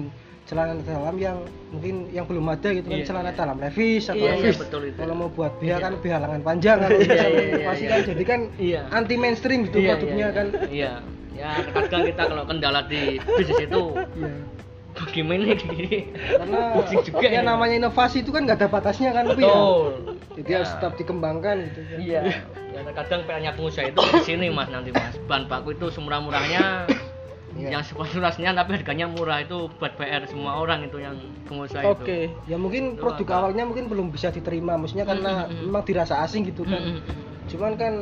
[0.49, 1.37] celana dalam yang
[1.69, 3.37] mungkin yang belum ada gitu kan Iya, celana iya.
[3.37, 4.57] dalam levis atau Iya, iya, levis.
[4.57, 4.97] betul itu.
[4.97, 5.75] kalau mau buat BH Iya.
[5.77, 7.89] kan BH lengan panjang Iya, bisa iya, iya, inovasi iya.
[7.89, 8.81] kan jadi kan Iya.
[8.89, 10.93] anti mainstream gitu Iya, produknya iya, kan Iya.
[11.39, 14.31] Ya, kadang kita kalau kendala di bisnis itu Iya.
[14.91, 16.11] bagaimana ini?
[16.27, 16.59] karena
[16.99, 17.47] juga ya ini.
[17.47, 19.89] namanya inovasi itu kan nggak ada batasnya kan ya Betul.
[20.35, 20.55] jadi Ya.
[20.59, 22.21] harus tetap dikembangkan gitu kan Iya.
[22.69, 25.13] Ya, kadang PR-nya pengusaha itu di sini mas nanti mas.
[25.25, 26.89] Bahan baku itu semurah-murahnya
[27.59, 27.69] Iya.
[27.75, 32.31] yang sepuas-puasnya tapi harganya murah itu buat PR semua orang itu yang pengusaha oke itu.
[32.47, 33.35] ya mungkin Itu produk apa?
[33.37, 35.65] awalnya mungkin belum bisa diterima maksudnya karena Mm, mm, mm.
[35.67, 37.23] memang dirasa asing gitu kan Mm, mm, mm.
[37.49, 37.93] cuman kan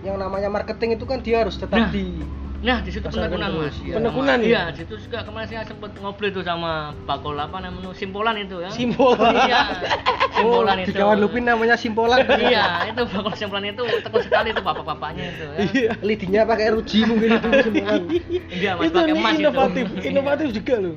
[0.00, 2.22] yang namanya marketing itu kan dia harus tetap Nah, di
[2.56, 3.76] Nah, di situ penekunan mas.
[3.80, 3.94] iya.
[3.94, 4.48] Penekunan Sama- ya?
[4.48, 6.72] Iya, di situ juga kemarin saya sempat ngobrol itu sama
[7.04, 8.70] Bakul apa namanya simpolan itu ya.
[8.70, 9.32] Simpolan.
[9.44, 9.60] Iya.
[10.36, 10.92] Simpolan oh, itu.
[10.92, 15.56] kawan Lupin namanya simpolan iya, itu Bakul simpolan itu tekun sekali itu bapak-bapaknya itu ya.
[15.66, 18.02] iya lidinya pakai ruji mungkin itu simpolan
[18.50, 20.04] Iya, mas itu pakai ini emas inovatif itu.
[20.06, 20.96] inovatif juga loh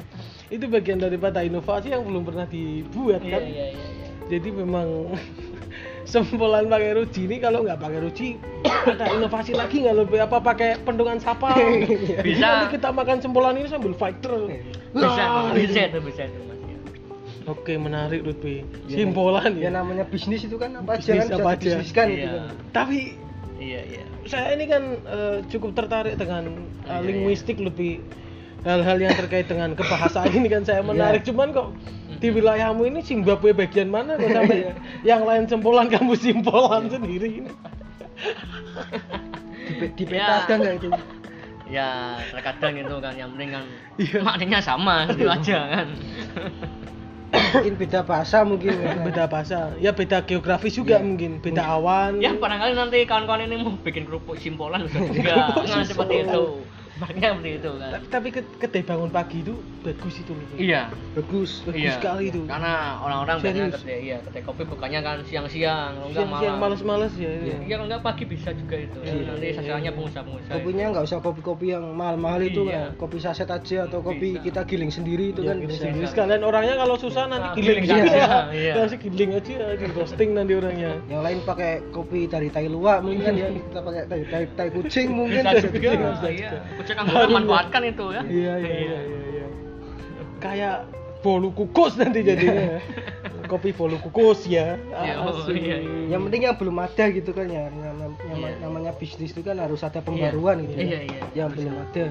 [0.49, 4.07] itu bagian daripada inovasi yang belum pernah dibuat Iya, kan iya, iya, iya.
[4.27, 4.87] jadi memang
[6.09, 8.27] sempolan pakai ruji ini kalau nggak pakai ruji
[8.91, 11.53] ada inovasi lagi nggak lebih apa pakai pendungan sapa
[12.19, 12.19] Bisa.
[12.19, 14.33] Jadi nanti kita makan sempolan ini sambil fighter
[14.89, 16.57] Bisa, Wah, bisa itu bisa itu mas.
[16.59, 16.77] ya.
[17.45, 21.29] oke menarik Lutfi Ya, simpolan ya ya namanya bisnis itu kan apa aja Bisnis kan
[21.29, 21.71] bisa apa aja.
[21.77, 22.43] gitu Iya.
[22.71, 22.99] tapi
[23.55, 24.03] Iya, iya.
[24.23, 26.55] saya ini kan eh, cukup tertarik dengan eh,
[26.85, 27.05] Iya, iya.
[27.05, 28.01] linguistik lebih
[28.61, 31.27] hal-hal yang terkait dengan kebahasaan ini kan saya menarik Iya.
[31.29, 31.67] cuman kok
[32.19, 34.75] di wilayahmu ini Zimbabwe bagian mana kok sampai
[35.09, 37.51] yang lain sempolan kamu simpolan sendiri ini
[39.79, 40.27] di, di Ya.
[40.27, 40.89] peta ada nggak itu
[41.69, 43.65] Ya, terkadang itu kan yang penting kan
[43.95, 44.19] Iya.
[44.19, 45.87] maknanya sama gitu aja kan.
[47.53, 48.97] mungkin beda bahasa mungkin kan.
[49.07, 51.05] beda bahasa ya beda geografis juga Iya.
[51.05, 55.53] mungkin beda awan Ya barangkali nanti kawan-kawan ini mau bikin kerupuk simpolan juga.
[55.61, 56.65] Nah, seperti itu.
[56.99, 57.89] Makanya seperti itu kan.
[57.89, 60.81] tapi, tapi ke- kedai bangun pagi itu bagus itu loh Iya.
[61.13, 61.93] bagus bagus Iya.
[61.95, 63.79] sekali itu Karena orang-orang biasanya Serius.
[63.79, 66.59] kedai iya, kedai kopi bukannya kan siang-siang, enggak siang-siang malam.
[66.61, 68.97] males-males ya Iya, kalau enggak pagi bisa juga itu.
[68.99, 69.07] Ya.
[69.09, 69.91] Iya, Nanti iya, sasarannya iya.
[69.93, 70.53] pengusaha-pengusaha.
[70.53, 72.91] kopinya nggak usah kopi-kopi yang mahal-mahal itu Iya.
[72.91, 72.99] kan.
[72.99, 74.43] kopi saset aja atau kopi Bisa.
[74.43, 77.95] kita giling sendiri itu Ya, kan bisa sekalian orangnya kalau susah nanti Nah, giling aja,
[78.51, 78.73] iya.
[78.77, 83.31] kasih giling aja di roasting nanti orangnya yang lain pakai kopi dari tai luwak mungkin
[83.33, 85.71] ya kita pakai tai, tai, tai kucing mungkin bisa tuh.
[85.71, 85.89] juga.
[86.75, 86.97] bisa Iya.
[86.97, 87.05] juga.
[87.05, 88.21] Kucing anggota manfaatkan itu ya.
[88.25, 89.47] iya iya iya iya, iya.
[90.39, 90.75] kayak
[91.19, 92.79] bolu kukus nanti jadinya
[93.45, 95.51] kopi bolu kukus ya Iya, oh, Asik.
[95.53, 95.77] iya.
[96.07, 97.75] yang penting yang belum ada gitu kan ya yang,
[98.23, 98.55] yang Iya.
[98.63, 100.99] namanya bisnis itu kan harus ada pembaruan gitu Iya, ya.
[101.05, 101.21] iya.
[101.35, 102.07] yang belum ada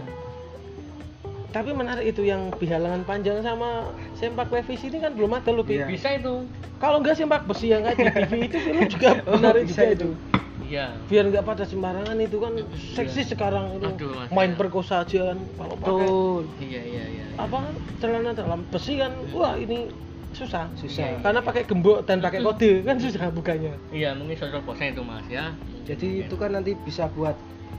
[1.48, 5.80] tapi menarik itu yang bihalangan panjang sama sempak levis ini kan belum ada loh Pi.
[5.80, 5.88] Iya.
[5.88, 6.44] Bisa itu.
[6.76, 9.96] kalau nggak sempak besi yang kayak di TV itu film juga Oh, menarik bisa juga
[9.96, 10.08] itu.
[10.12, 10.37] itu
[10.68, 10.92] Iya.
[11.08, 12.52] biar nggak pada sembarangan itu kan
[12.92, 13.88] seksi sekarang itu.
[13.88, 14.56] Aduh, Mas, main ya.
[14.60, 15.88] perkosa aja kan kalau pakai.
[15.88, 16.42] Betul.
[16.60, 17.24] Iya, iya, iya.
[17.40, 17.58] apa
[17.98, 19.88] celana dalam besi kan wah ini
[20.36, 20.68] susah.
[20.76, 21.08] Susah.
[21.08, 25.00] Iya, karena pakai gembok dan pakai kode kan susah bukannya Iya, mungkin sosial bosnya itu
[25.00, 25.56] Mas ya.
[25.88, 27.32] jadi itu kan nanti bisa buat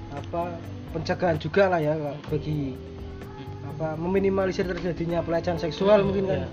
[0.10, 0.58] apa
[0.90, 1.94] pencegahan juga lah ya
[2.26, 2.74] bagi
[3.70, 6.40] apa meminimalisir terjadinya pelecehan seksual mungkin kan.
[6.42, 6.50] Iya.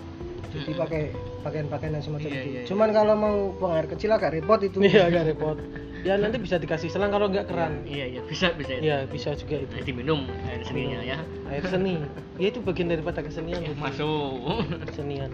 [0.52, 1.02] jadi pakai
[1.46, 2.66] pakaian-pakaian yang semacam Iya, itu iya, iya.
[2.66, 5.56] cuman kalau mau buang air kecil agak repot itu iya agak repot
[6.02, 8.82] ya nanti bisa dikasih selang kalau nggak keran Iya, iya, bisa bisa itu.
[8.84, 11.18] ya bisa juga itu Nah, diminum air seninya ya.
[11.46, 12.02] air seni
[12.36, 14.42] ya itu bagian daripada kesenian Ya, masuk.
[14.84, 15.30] kesenian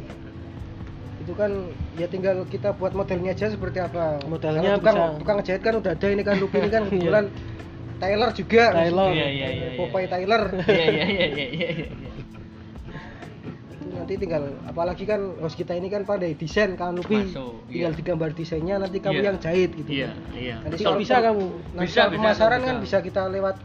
[1.19, 1.51] itu kan
[1.95, 5.19] ya tinggal kita buat modelnya aja seperti apa Modelnya Kalau tukang bisa.
[5.19, 6.91] tukang jahit kan udah ada ini kan Lupi ini kan Iya.
[6.91, 7.25] kebetulan
[7.97, 9.09] Taylor juga Taylor.
[9.09, 9.49] Iya, iya, iya.
[9.55, 9.79] iya.
[9.79, 11.89] Popeye Taylor Iya, iya, iya, iya, iya, iya.
[14.03, 17.97] Nanti tinggal apalagi kan host kita ini kan pandai desain kan Masuk, tinggal iya.
[17.97, 19.25] digambar desainnya nanti kamu Iya.
[19.25, 20.57] yang jahit gitu Iya, iya.
[20.59, 21.47] nanti Bisa- kalau bisa kamu.
[21.73, 22.67] nanti Bisa, kalau pemasaran bisa.
[22.67, 23.57] kan bisa kita lewat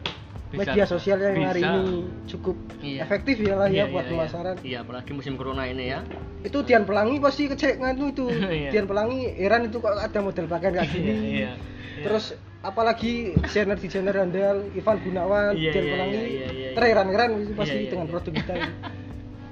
[0.47, 0.59] Bisa.
[0.61, 1.73] media sosial yang hari Bisa.
[1.73, 1.85] ini
[2.25, 2.99] cukup Iya.
[3.01, 5.99] efektif ya lah Iya, ya buat iya, pemasaran Iya, Iya, apalagi musim corona ini ya.
[6.39, 8.25] itu Dian Pelangi pasti kecek nganu itu
[8.61, 8.69] Iya.
[8.69, 11.51] Dian Pelangi heran itu kok ada model pakaian kayak gini Iya, iya.
[11.99, 16.69] terus apalagi desainer desainer andal Ivan Gunawan Iya, Dian iya, Pelangi iya, iya, iya.
[16.71, 18.13] terheran-heran pasti Iya, iya, dengan iya.
[18.13, 18.53] produk kita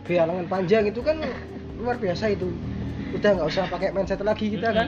[0.06, 0.10] ini.
[0.12, 1.18] Bialangan panjang itu kan
[1.76, 2.54] luar biasa itu.
[3.12, 4.88] Udah nggak usah pakai mindset lagi kita kan.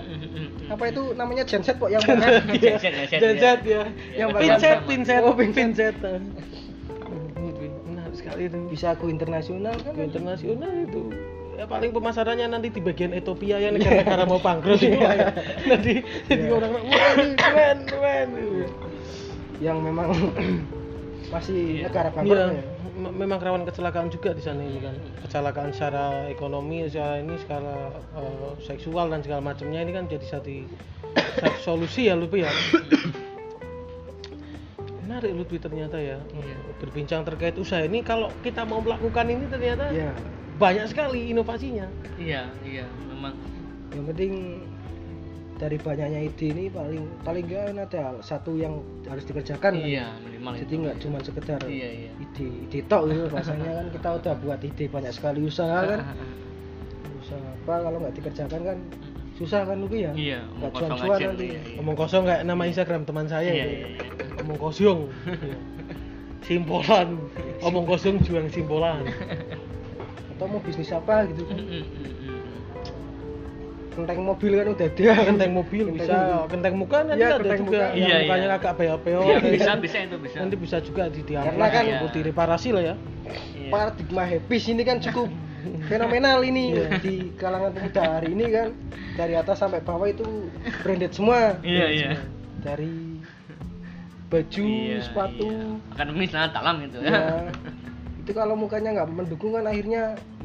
[0.68, 3.84] Apa itu namanya genset kok yang pakai Genset, genset, Genset ya.
[4.15, 5.95] Yang pinset pakai- pinset Oh, pinset.
[5.95, 5.95] pinset.
[7.84, 8.57] Menarik sekali itu.
[8.68, 11.01] Bisa go internasional kan internasional itu.
[11.57, 14.93] Ya paling pemasarannya nanti di bagian Ethiopia yang negara-negara mau bangkrut itu.
[14.93, 15.34] Ya.
[15.65, 15.93] nanti
[16.28, 16.84] jadi orang wah
[17.15, 18.30] ini keren keren.
[19.57, 20.07] Yang memang
[21.34, 21.89] masih Iya.
[21.89, 22.63] negara Iya, bangkrut ya
[22.97, 24.95] memang rawan kecelakaan juga di sana ini kan.
[25.21, 30.49] Kecelakaan secara ekonomi, secara ini, secara eh, seksual dan segala macamnya ini kan jadi satu,
[31.37, 32.51] satu solusi ya Lutfi ya.
[35.05, 36.57] Menarik Lutfi ternyata ya Iya.
[36.77, 38.01] berbincang terkait usaha ini.
[38.01, 40.11] Kalau kita mau melakukan ini ternyata Iya.
[40.57, 41.85] banyak sekali inovasinya.
[42.17, 43.37] iya iya memang
[43.93, 44.57] yang penting
[45.57, 49.73] dari banyaknya ide ini paling paling enggak ada satu yang harus dikerjakan kan.
[49.73, 52.11] iya minimal jadi nggak cuma sekedar Iya, iya.
[52.15, 55.99] ide ide tok gitu rasanya kan kita udah buat ide banyak sekali usaha kan
[57.25, 58.77] usaha apa kalau nggak dikerjakan kan
[59.33, 61.77] susah kan lu ya Iya, nggak cuan-cuan aja nanti iya, iya.
[61.77, 63.69] Omong kosong kayak nama Instagram teman saya Iya, itu.
[63.69, 64.01] iya, iya.
[64.41, 64.99] Omong kosong.
[66.47, 67.09] Simpolan.
[67.59, 69.03] Omong kosong juang simpolan.
[70.37, 71.57] atau mau bisnis apa gitu kan.
[73.97, 77.57] Kenteng mobil kan udah ada Kenteng mobil bisa, kenteng muka nanti Iya, ada juga.
[77.57, 77.77] muka.
[77.89, 78.53] Yang Iya, mukanya iya.
[78.53, 78.73] agak.
[79.25, 82.83] Iya, kayak bisa bisa itu bisa Nanti bisa juga di Karena kan- untuk direparasi lah
[82.85, 82.95] ya.
[83.27, 83.67] Iya.
[83.67, 85.27] paradigma habis ini kan cukup
[85.89, 86.87] fenomenal ini Iya.
[87.01, 88.67] di kalangan pemuda hari ini kan
[89.13, 90.23] dari atas sampai bawah itu
[90.79, 92.11] branded semua iya iya
[92.57, 93.19] dari
[94.27, 95.67] baju Iya, sepatu iya.
[95.91, 97.23] akademis sangat dalam itu ya ya
[98.21, 100.36] itu kalau mukanya nggak mendukung kan akhirnya iya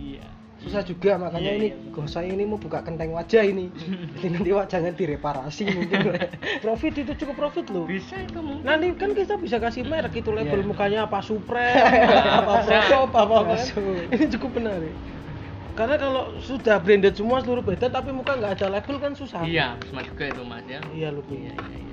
[0.63, 1.91] susah juga makanya Iya, ini iya.
[1.91, 3.67] gosai ini mau buka kenteng wajah ini
[4.15, 5.99] jadi nanti wajahnya direparasi mungkin
[6.65, 7.85] Profit itu cukup profit loh.
[7.85, 10.65] bisa itu mungkin Nanti kan kita bisa kasih merek itu label Iya.
[10.65, 12.63] mukanya apa Supreme, apa
[13.03, 13.37] apa apa.
[13.53, 14.07] Masuk.
[14.09, 14.95] Ini cukup menarik.
[15.73, 19.43] Karena kalau sudah branded semua seluruh badan tapi muka nggak ada label kan susah.
[19.43, 21.92] iya sama juga itu mas ya Iya lu iya iya iya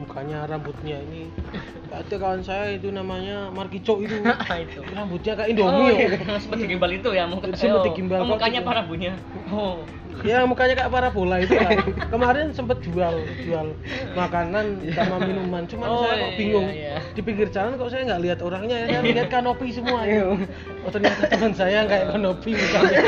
[0.00, 1.28] Mukanya rambutnya ini
[1.92, 4.16] ada kawan saya itu namanya Markico itu.
[4.64, 5.92] itu Rambutnya kayak Oh, Indomie.
[5.92, 6.08] iya.
[6.16, 6.36] ya.
[6.40, 8.70] sempat digimbal itu ya mau Sempat digimbal oh, mukanya kok itu.
[8.72, 9.12] para bunya
[9.50, 9.84] oh
[10.20, 11.72] Ya mukanya kayak parabola itu lah.
[12.08, 13.72] Kemarin sempet jual jual
[14.12, 15.64] makanan sama minuman.
[15.64, 16.68] Cuman Oh, saya kok iya, bingung.
[16.68, 16.94] iya.
[17.10, 20.04] Di pinggir jalan kok saya nggak lihat orangnya, saya lihat kanopi semua.
[20.04, 20.36] Iya.
[20.80, 23.00] Oh ternyata teman saya kayak kanopi mukanya.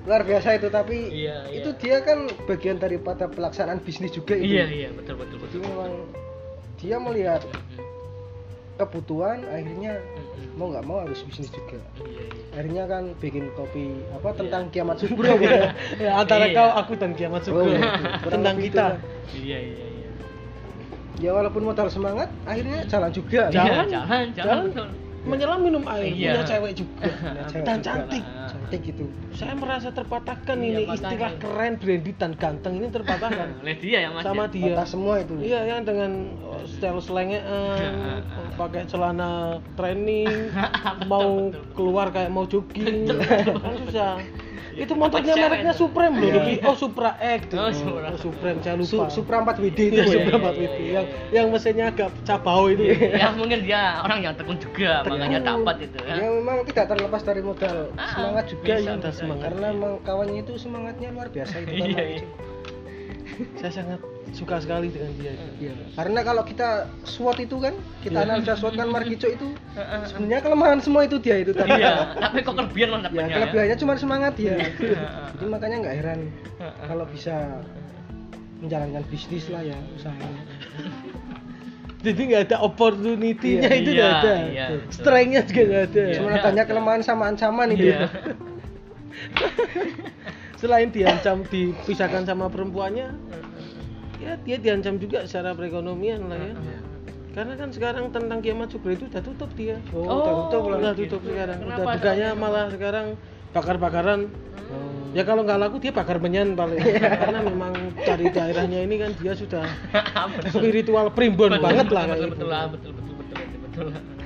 [0.00, 1.62] luar biasa itu tapi Iya, iya.
[1.62, 5.60] itu dia kan bagian daripada pelaksanaan bisnis juga itu iya iya betul betul jadi betul
[5.62, 5.92] memang
[6.74, 7.79] dia melihat Mm,
[8.80, 10.00] kebutuhan akhirnya
[10.52, 14.72] mau nggak mau harus bisnis juga iya iya akhirnya kan bikin kopi apa tentang Iya.
[14.72, 15.56] kiamat gitu
[15.98, 16.56] ya, antara Iya.
[16.56, 17.78] kau aku dan kiamat Oh, subro gitu.
[18.26, 18.86] Tentang kita.
[18.90, 20.08] itu iya iya iya
[21.20, 24.60] ya walaupun modal semangat akhirnya jalan juga Iya, Jalan, jalan, jalan, jalan.
[24.66, 24.88] betul.
[25.20, 26.30] menyelam minum air, Iya.
[26.32, 27.86] punya cewek juga Punya cewek dan juga.
[27.86, 28.24] cantik.
[28.70, 29.04] Cantik gitu
[29.34, 30.94] Saya merasa terpatahkan Iya, ini patahkan.
[31.02, 34.54] istilah keren, brandy dan ganteng ini terpatahkan oleh dia ya mas sama ya?
[34.54, 34.64] dia.
[34.70, 36.10] Patah semua itu Iya, yang dengan
[36.40, 38.22] oh, style selengean,
[38.60, 40.54] pakai celana training,
[41.10, 44.14] mau keluar kayak mau jogging, kan susah.
[44.70, 45.72] Itu motornya mereknya.
[45.72, 46.34] Supreme loh, Iya.
[46.36, 46.54] Lucky.
[46.62, 47.40] oh Supra X.
[47.52, 48.06] Oh, Supra.
[48.08, 49.04] Oh, Supreme, saya Su lupa.
[49.10, 50.14] Supra 4 WD itu Iya, ya.
[50.14, 50.78] Supra iya, 4 iya, WD.
[50.78, 51.32] iya, yang iya.
[51.32, 52.82] yang mesinnya agak cabau itu.
[52.86, 57.40] ya mungkin dia orang yang tekun juga makanya dapat itu ya memang tidak terlepas dari
[57.40, 59.42] modal Ah, semangat juga bisa, ya semangat.
[59.48, 62.22] karena memang kawannya itu semangatnya luar biasa itu kan Iya, iya.
[63.56, 64.00] Saya sangat
[64.30, 65.32] suka sekali dengan dia.
[65.32, 65.48] itu.
[65.60, 65.72] Iya.
[65.92, 68.24] Karena kalau kita SWOT itu kan, kita Iya.
[68.30, 69.46] analisa SWOT kan Markico itu
[70.06, 71.68] sebenarnya kelemahan semua itu dia itu tadi.
[71.72, 74.56] iya tapi kok kelebihan mas Ya, kelebihannya cuma semangat ya.
[74.56, 74.98] Iya.
[75.32, 76.18] Jadi makanya nggak heran
[76.84, 77.34] kalau bisa
[78.58, 80.42] menjalankan bisnis lah ya usahanya.
[82.00, 84.32] Jadi nggak ada opportunity-nya Iya, itu iya, nggak ada.
[84.48, 84.66] iya.
[84.88, 86.02] Strength-nya juga nggak ada.
[86.16, 87.84] Cuma banyak kelemahan sama ancaman itu.
[87.88, 87.98] Iya.
[90.60, 93.10] Selain diancam dipisahkan sama perempuannya,
[94.20, 96.54] ya dia diancam juga secara perekonomian lah ya.
[97.30, 99.78] Karena kan sekarang tentang kiamat subro itu udah tutup dia.
[99.94, 100.78] Oh, Oh, udah tutup lah.
[100.82, 101.02] udah gitu.
[101.16, 101.58] tutup sekarang.
[101.62, 102.28] Kenapa udah soalnya?
[102.34, 103.06] malah sekarang
[103.54, 104.20] bakar-bakaran.
[104.70, 105.14] Oh.
[105.14, 106.78] Ya kalau nggak laku dia bakar menyan paling.
[107.22, 109.62] Karena memang dari daerahnya ini kan dia sudah
[110.54, 112.30] spiritual primbon banget betul, lah betul gitu.
[112.34, 114.19] betul lah betul betul betul betul betul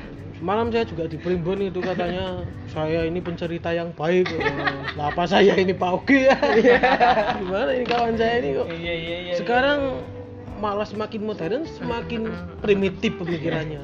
[0.44, 4.28] Malam saya juga di primbon itu katanya saya ini pencerita yang baik.
[4.92, 6.36] Lah apa saya ini Pak Oge ya?
[7.40, 8.66] Gimana ini kawan saya ini kok?
[8.68, 10.04] iya iya iya Sekarang
[10.60, 12.28] malah semakin modern, semakin
[12.62, 13.80] primitif pemikirannya.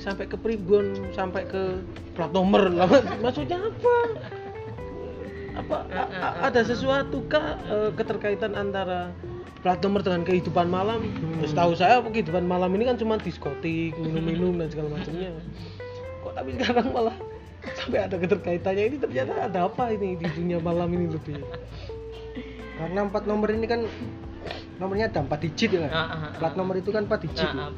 [0.00, 1.84] Sampai ke primbon, sampai ke
[2.16, 2.72] plat nomor.
[2.72, 2.88] Lah,
[3.20, 3.94] maksudnya apa?
[5.54, 9.12] Apa a- a- ada sesuatu kah eh, keterkaitan antara
[9.60, 11.04] plat nomor dengan kehidupan malam?
[11.40, 15.28] Ya, Setahu saya kehidupan malam ini kan cuma diskotik, minum-minum dan segala macamnya.
[16.34, 17.16] Tapi sekarang malah
[17.74, 21.38] sampai ada keterkaitannya ini ternyata ada apa ini di dunia malam ini lebih?
[22.74, 23.80] Karena empat nomor ini kan
[24.76, 25.86] nomornya ada empat digit ya.
[25.86, 26.30] Ah, ah, ah.
[26.34, 27.46] Plat nomor itu kan empat digit.
[27.46, 27.70] Ya.
[27.70, 27.72] ah.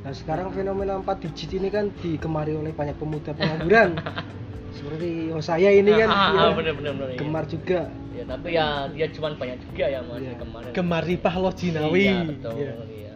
[0.00, 4.00] Nah sekarang fenomena 4 digit ini kan digemari oleh banyak pemuda pengangguran
[4.80, 7.18] seperti oh saya ini kan Ah, ah, bener, bener, bener, iya.
[7.20, 10.32] gemar juga ya tapi ya dia cuman banyak juga ya mas Iya.
[10.40, 12.00] kemarin Gemaripah lo Jinawi.
[12.00, 12.72] iya betul Iya.
[12.88, 13.14] iya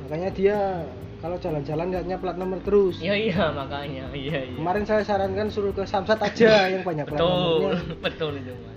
[0.00, 0.58] makanya dia
[1.16, 5.72] kalau jalan-jalan nggaknya plat nomor terus iya iya makanya iya iya kemarin saya sarankan suruh
[5.72, 8.74] ke Samsat aja yang banyak plat betul nomornya betul itu mas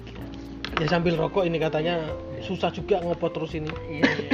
[0.80, 2.00] Ya sambil rokok ini katanya
[2.40, 3.68] susah juga ngepot terus ini.
[3.92, 4.32] iya iya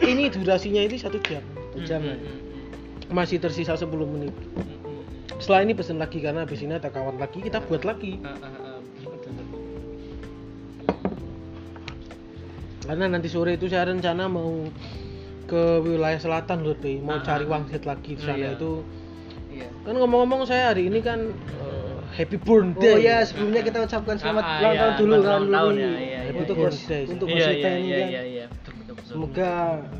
[0.08, 1.44] ini durasinya ini satu jam.
[1.44, 2.16] Satu jam Mm, ya.
[2.16, 4.32] mm, mm, Masih tersisa 10 menit.
[4.32, 5.02] mm, mm.
[5.36, 8.16] Setelah ini pesen lagi karena habis ini ada kawan lagi kita buat lagi.
[8.16, 9.44] Betul, betul.
[12.82, 14.72] Karena nanti sore itu saya rencana mau
[15.48, 17.00] ke wilayah selatan loh, Pi.
[17.00, 17.50] mau Ah, cari ah.
[17.50, 18.52] wangsit lagi di sana iya.
[18.52, 18.84] itu.
[19.48, 22.92] iya Kan ngomong-ngomong saya hari ini kan eh, happy birthday.
[22.92, 25.72] Oh ya sebelumnya kita ucapkan selamat Ah, ulang iya, tahun dulu selamat kan ulang tahun
[25.72, 25.80] Luli.
[25.80, 26.62] ya, iya, iya, untuk iya.
[26.62, 27.02] bos Birthday.
[27.08, 28.44] untuk bos iya iya iya iya iya
[28.88, 29.52] betul betul semoga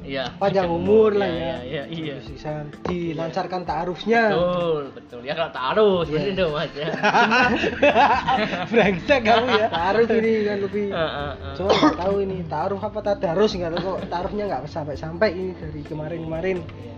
[0.02, 5.52] iya panjang umur lah Iya, ya iya iya iya dilancarkan taarufnya betul betul ya kalau
[5.52, 6.32] taruh seperti Iya.
[6.32, 6.88] itu mas ya
[8.70, 9.66] Brengsek kamu ya.
[9.68, 11.32] taaruf ini kan lebih ah.
[11.52, 15.52] Cuma nggak tahu ini taruh apa tadarus nggak tahu kok taruhnya nggak sampai sampai ini
[15.54, 16.58] dari kemarin-kemarin.
[16.64, 16.96] Iya.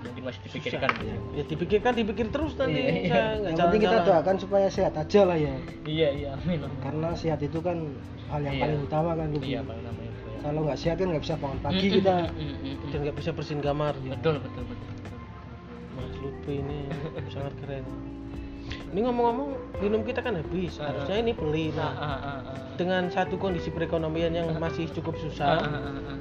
[0.00, 0.88] mungkin masih dipikirkan
[1.30, 2.80] Ya dipikirkan dipikir terus nanti.
[2.80, 3.22] Iya, iya.
[3.46, 5.54] Yang penting kita doakan supaya sehat aja lah ya.
[5.84, 6.80] iya iya amin amin.
[6.80, 7.76] Karena sehat itu kan
[8.26, 8.62] hal yang Iya.
[8.62, 9.46] paling utama kan Luki.
[9.48, 10.09] iya paling namanya itu ya.
[10.40, 12.16] Kalau nggak sehat kan nggak bisa bangun pagi Mm, kita.
[12.26, 13.94] mm, mm, dan nggak bisa bersihin kamar.
[13.98, 15.18] betul betul betul betul.
[15.92, 16.80] Mas Lutfi ini
[17.28, 17.84] sangat keren.
[18.90, 20.76] Ini ngomong-ngomong minum kita kan habis.
[20.76, 21.70] Ah, Harusnya ini beli.
[21.70, 22.56] Ah, Nah, ah, ah, ah.
[22.74, 26.18] dengan satu kondisi perekonomian yang masih cukup Ah, susah, ah, ah, ah.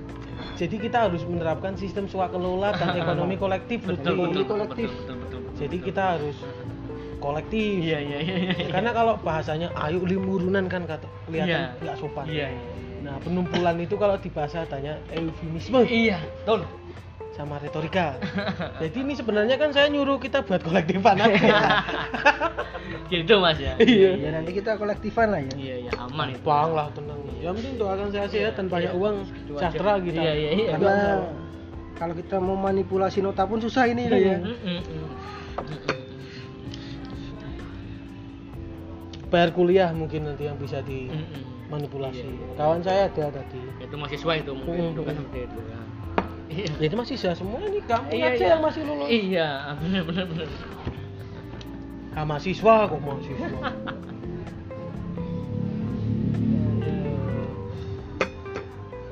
[0.53, 4.89] jadi kita harus menerapkan sistem swakelola dan ekonomi kolektif betul betul kolektif.
[4.91, 5.88] betul betul betul Jadi betul.
[5.88, 6.38] kita harus
[7.17, 7.78] kolektif.
[7.80, 8.67] iya iya iya iya.
[8.70, 11.80] Karena kalau bahasanya ayo limurunan kan kata kelihatan Iya.
[11.80, 12.26] nggak sopan.
[12.28, 12.63] iya iya
[12.99, 16.67] Nah, penumpulan itu kalau di bahasa adanya eufemisme iya betul
[17.31, 18.19] sama retorika.
[18.83, 21.39] Jadi ini sebenarnya kan saya nyuruh kita buat kolektifan aja.
[23.09, 24.11] gitu mas ya Iya.
[24.19, 25.53] Ya nanti kita kolektifan lah ya.
[25.55, 27.17] iya iya aman itu Bang lah tenang.
[27.39, 28.99] Yang penting doakan saya sehat dan banyak Iya.
[28.99, 29.59] uang Itu aja.
[29.71, 30.19] sejahtera gitu.
[30.19, 30.69] Iya, iya, iya.
[30.75, 30.95] Karena
[31.95, 34.37] kalau kita mau manipulasi nota pun susah ini lah ya.
[34.43, 34.81] Mm.
[39.29, 41.43] Bayar kuliah mungkin nanti yang bisa Mm, mm.
[41.70, 42.26] Dimanipulasi.
[42.26, 42.47] Iya, iya.
[42.57, 43.61] Kawan saya ada tadi.
[43.78, 45.80] itu mahasiswa itu mungkin Mm, itu kan seperti itu ya
[46.49, 48.49] iya Jadi masih saya semua ini kamu Iya, aja iya.
[48.49, 49.07] yang masih lulus.
[49.07, 50.49] iya benar benar benar
[52.17, 53.47] Ah, mahasiswa kok mahasiswa.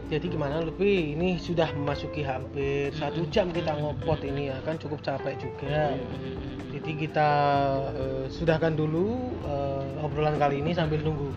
[0.08, 5.04] Jadi gimana lebih ini sudah memasuki hampir satu jam kita ngopot ini ya kan cukup
[5.04, 6.00] capek juga.
[6.72, 7.30] Jadi kita
[7.92, 11.28] eh, sudahkan dulu eh, obrolan kali ini sambil nunggu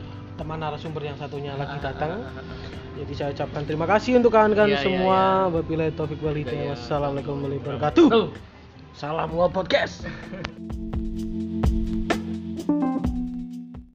[0.40, 2.24] teman narasumber yang satunya lagi datang.
[2.96, 5.20] Jadi saya ucapkan terima kasih untuk kawan-kawan Iya, iya, semua.
[5.52, 6.64] Wabillahi taufik Iya, walhidayah.
[6.64, 6.72] iya.
[6.72, 8.06] Wassalamualaikum warahmatullahi wabarakatuh.
[8.08, 8.26] Tuh.
[8.96, 10.04] Salam Ngopodcast.